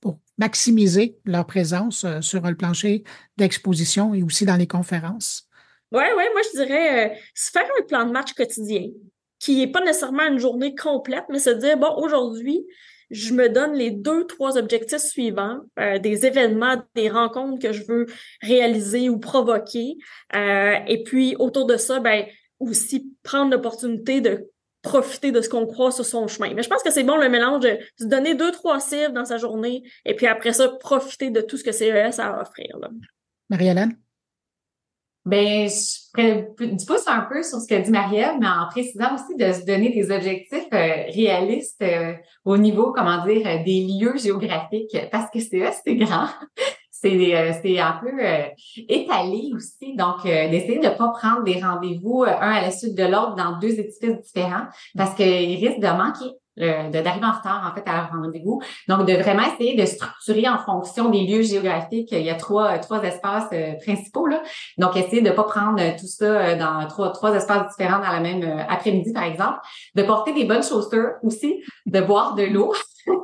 pour 0.00 0.18
maximiser 0.36 1.16
leur 1.24 1.46
présence 1.46 2.04
sur 2.20 2.42
le 2.42 2.54
plancher 2.54 3.02
d'exposition 3.38 4.12
et 4.12 4.22
aussi 4.22 4.44
dans 4.44 4.56
les 4.56 4.66
conférences? 4.66 5.48
Oui, 5.90 6.02
oui, 6.16 6.24
moi 6.32 6.42
je 6.52 6.58
dirais 6.58 7.18
se 7.34 7.50
faire 7.50 7.68
un 7.80 7.86
plan 7.86 8.04
de 8.04 8.12
match 8.12 8.34
quotidien 8.34 8.88
qui 9.44 9.56
n'est 9.58 9.66
pas 9.66 9.84
nécessairement 9.84 10.26
une 10.26 10.38
journée 10.38 10.74
complète, 10.74 11.24
mais 11.28 11.38
se 11.38 11.50
dire, 11.50 11.76
bon, 11.76 11.94
aujourd'hui, 11.98 12.64
je 13.10 13.34
me 13.34 13.50
donne 13.50 13.74
les 13.74 13.90
deux, 13.90 14.26
trois 14.26 14.56
objectifs 14.56 15.02
suivants, 15.02 15.60
euh, 15.78 15.98
des 15.98 16.24
événements, 16.24 16.82
des 16.94 17.10
rencontres 17.10 17.60
que 17.60 17.70
je 17.70 17.84
veux 17.86 18.06
réaliser 18.40 19.10
ou 19.10 19.18
provoquer. 19.18 19.98
Euh, 20.34 20.76
et 20.88 21.02
puis, 21.04 21.36
autour 21.38 21.66
de 21.66 21.76
ça, 21.76 22.00
ben, 22.00 22.24
aussi 22.58 23.12
prendre 23.22 23.50
l'opportunité 23.50 24.22
de 24.22 24.50
profiter 24.80 25.30
de 25.30 25.42
ce 25.42 25.50
qu'on 25.50 25.66
croit 25.66 25.92
sur 25.92 26.06
son 26.06 26.26
chemin. 26.26 26.54
Mais 26.54 26.62
je 26.62 26.70
pense 26.70 26.82
que 26.82 26.90
c'est 26.90 27.04
bon 27.04 27.18
le 27.18 27.28
mélange 27.28 27.60
de 27.60 27.78
se 27.98 28.06
donner 28.06 28.34
deux, 28.34 28.50
trois 28.50 28.80
cibles 28.80 29.12
dans 29.12 29.26
sa 29.26 29.36
journée 29.36 29.82
et 30.06 30.14
puis 30.14 30.26
après 30.26 30.54
ça, 30.54 30.68
profiter 30.68 31.30
de 31.30 31.42
tout 31.42 31.58
ce 31.58 31.64
que 31.64 31.72
CES 31.72 32.18
a 32.18 32.26
à 32.26 32.42
offrir. 32.42 32.78
Marie-Hélène? 33.50 33.96
Ben, 35.24 35.68
je 35.68 36.66
du 36.66 36.86
pouce 36.86 37.08
un 37.08 37.22
peu 37.22 37.42
sur 37.42 37.58
ce 37.58 37.66
que 37.66 37.80
dit 37.80 37.90
Marielle, 37.90 38.36
mais 38.40 38.46
en 38.46 38.68
précisant 38.68 39.14
aussi 39.14 39.34
de 39.36 39.52
se 39.52 39.64
donner 39.64 39.88
des 39.88 40.10
objectifs 40.10 40.68
euh, 40.72 41.04
réalistes 41.14 41.80
euh, 41.82 42.12
au 42.44 42.58
niveau, 42.58 42.92
comment 42.92 43.24
dire, 43.24 43.46
euh, 43.46 43.64
des 43.64 43.86
lieux 43.86 44.18
géographiques, 44.18 44.96
parce 45.10 45.30
que 45.30 45.40
c'est 45.40 45.62
c'est 45.84 45.96
grand. 45.96 46.26
c'est 46.90 47.78
un 47.80 48.00
peu 48.02 48.12
étalé 48.88 49.50
aussi, 49.54 49.96
donc 49.96 50.24
d'essayer 50.24 50.78
de 50.78 50.88
ne 50.88 50.96
pas 50.96 51.08
prendre 51.08 51.42
des 51.42 51.60
rendez-vous 51.60 52.24
un 52.24 52.52
à 52.52 52.60
la 52.62 52.70
suite 52.70 52.94
de 52.94 53.04
l'autre 53.04 53.34
dans 53.34 53.58
deux 53.58 53.78
édifices 53.78 54.20
différents, 54.22 54.66
parce 54.96 55.14
qu'il 55.14 55.66
risque 55.66 55.80
de 55.80 55.86
manquer 55.86 56.34
d'arriver 56.56 57.26
en 57.26 57.32
retard 57.32 57.70
en 57.70 57.74
fait 57.74 57.88
à 57.88 57.96
leur 57.96 58.10
rendez-vous. 58.10 58.60
Donc 58.88 59.06
de 59.06 59.14
vraiment 59.14 59.42
essayer 59.42 59.76
de 59.76 59.84
structurer 59.86 60.48
en 60.48 60.58
fonction 60.58 61.08
des 61.08 61.26
lieux 61.26 61.42
géographiques. 61.42 62.12
Il 62.12 62.22
y 62.22 62.30
a 62.30 62.34
trois 62.34 62.78
trois 62.78 63.02
espaces 63.02 63.48
euh, 63.52 63.72
principaux 63.84 64.26
là. 64.26 64.42
Donc 64.78 64.96
essayer 64.96 65.22
de 65.22 65.30
pas 65.30 65.44
prendre 65.44 65.80
tout 65.98 66.06
ça 66.06 66.24
euh, 66.24 66.56
dans 66.56 66.86
trois 66.88 67.12
trois 67.12 67.34
espaces 67.34 67.76
différents 67.76 67.98
dans 67.98 68.12
la 68.12 68.20
même 68.20 68.42
euh, 68.42 68.62
après-midi 68.68 69.12
par 69.12 69.24
exemple. 69.24 69.58
De 69.94 70.02
porter 70.02 70.32
des 70.32 70.44
bonnes 70.44 70.62
chaussures 70.62 71.14
aussi, 71.22 71.62
de 71.86 72.00
boire 72.00 72.34
de 72.34 72.44
l'eau. 72.44 72.72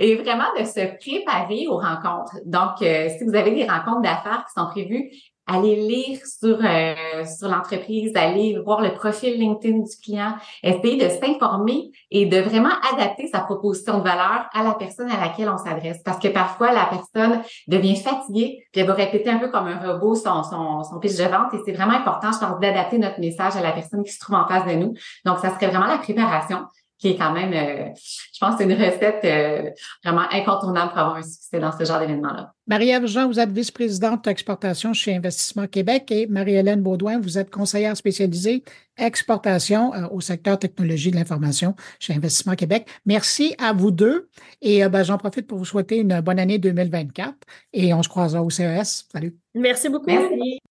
et 0.00 0.14
vraiment 0.14 0.44
de 0.56 0.64
se 0.64 0.96
préparer 0.98 1.66
aux 1.66 1.78
rencontres. 1.78 2.36
Donc, 2.44 2.76
si 2.78 3.24
vous 3.24 3.34
avez 3.34 3.50
des 3.50 3.64
rencontres 3.64 4.02
d'affaires 4.02 4.44
qui 4.46 4.52
sont 4.60 4.68
prévues, 4.68 5.10
aller 5.48 5.76
lire 5.76 6.20
sur 6.24 6.58
euh, 6.62 7.24
sur 7.24 7.48
l'entreprise, 7.48 8.12
aller 8.14 8.58
voir 8.64 8.80
le 8.80 8.94
profil 8.94 9.38
LinkedIn 9.38 9.78
du 9.78 9.96
client, 10.02 10.34
essayer 10.62 10.96
de 10.96 11.08
s'informer 11.08 11.90
et 12.10 12.26
de 12.26 12.38
vraiment 12.38 12.74
adapter 12.92 13.28
sa 13.28 13.40
proposition 13.40 13.98
de 13.98 14.04
valeur 14.04 14.48
à 14.52 14.62
la 14.62 14.74
personne 14.74 15.10
à 15.10 15.18
laquelle 15.18 15.48
on 15.48 15.56
s'adresse. 15.56 16.00
Parce 16.04 16.18
que 16.18 16.28
parfois, 16.28 16.72
la 16.72 16.86
personne 16.86 17.42
devient 17.66 17.96
fatiguée, 17.96 18.66
puis 18.72 18.82
elle 18.82 18.86
va 18.86 18.94
répéter 18.94 19.30
un 19.30 19.38
peu 19.38 19.48
comme 19.48 19.66
un 19.66 19.92
robot 19.92 20.14
son, 20.14 20.42
son, 20.42 20.84
son 20.84 20.98
pitch 21.00 21.16
de 21.16 21.24
vente. 21.24 21.54
Et 21.54 21.58
c'est 21.64 21.72
vraiment 21.72 21.94
important, 21.94 22.30
je 22.32 22.38
pense, 22.38 22.60
d'adapter 22.60 22.98
notre 22.98 23.20
message 23.20 23.56
à 23.56 23.62
la 23.62 23.72
personne 23.72 24.04
qui 24.04 24.12
se 24.12 24.20
trouve 24.20 24.36
en 24.36 24.46
face 24.46 24.66
de 24.66 24.72
nous. 24.72 24.94
Donc, 25.24 25.38
ça 25.38 25.54
serait 25.54 25.68
vraiment 25.68 25.86
la 25.86 25.98
préparation 25.98 26.66
qui 26.98 27.08
est 27.08 27.16
quand 27.16 27.32
même, 27.32 27.52
euh, 27.52 27.90
je 27.96 28.38
pense, 28.40 28.60
une 28.60 28.72
recette 28.72 29.24
euh, 29.24 29.70
vraiment 30.04 30.26
incontournable 30.32 30.90
pour 30.90 30.98
avoir 30.98 31.16
un 31.16 31.22
succès 31.22 31.60
dans 31.60 31.76
ce 31.76 31.84
genre 31.84 32.00
d'événement-là. 32.00 32.52
Marie-Ève 32.66 33.06
Jean, 33.06 33.28
vous 33.28 33.38
êtes 33.38 33.50
vice-présidente 33.50 34.24
d'exportation 34.24 34.92
chez 34.92 35.14
Investissement 35.14 35.66
Québec 35.66 36.10
et 36.10 36.26
Marie-Hélène 36.26 36.82
Baudouin, 36.82 37.20
vous 37.20 37.38
êtes 37.38 37.50
conseillère 37.50 37.96
spécialisée 37.96 38.64
exportation 38.96 39.94
euh, 39.94 40.08
au 40.10 40.20
secteur 40.20 40.58
technologie 40.58 41.12
de 41.12 41.16
l'information 41.16 41.76
chez 42.00 42.14
Investissement 42.14 42.56
Québec. 42.56 42.88
Merci 43.06 43.54
à 43.58 43.72
vous 43.72 43.92
deux 43.92 44.28
et 44.60 44.86
ben, 44.88 45.04
j'en 45.04 45.18
profite 45.18 45.46
pour 45.46 45.58
vous 45.58 45.64
souhaiter 45.64 45.98
une 45.98 46.20
bonne 46.20 46.40
année 46.40 46.58
2024 46.58 47.34
et 47.74 47.94
on 47.94 48.02
se 48.02 48.08
croisera 48.08 48.42
au 48.42 48.50
CES. 48.50 49.06
Salut. 49.12 49.36
Merci 49.54 49.88
beaucoup. 49.88 50.06
Merci. 50.06 50.58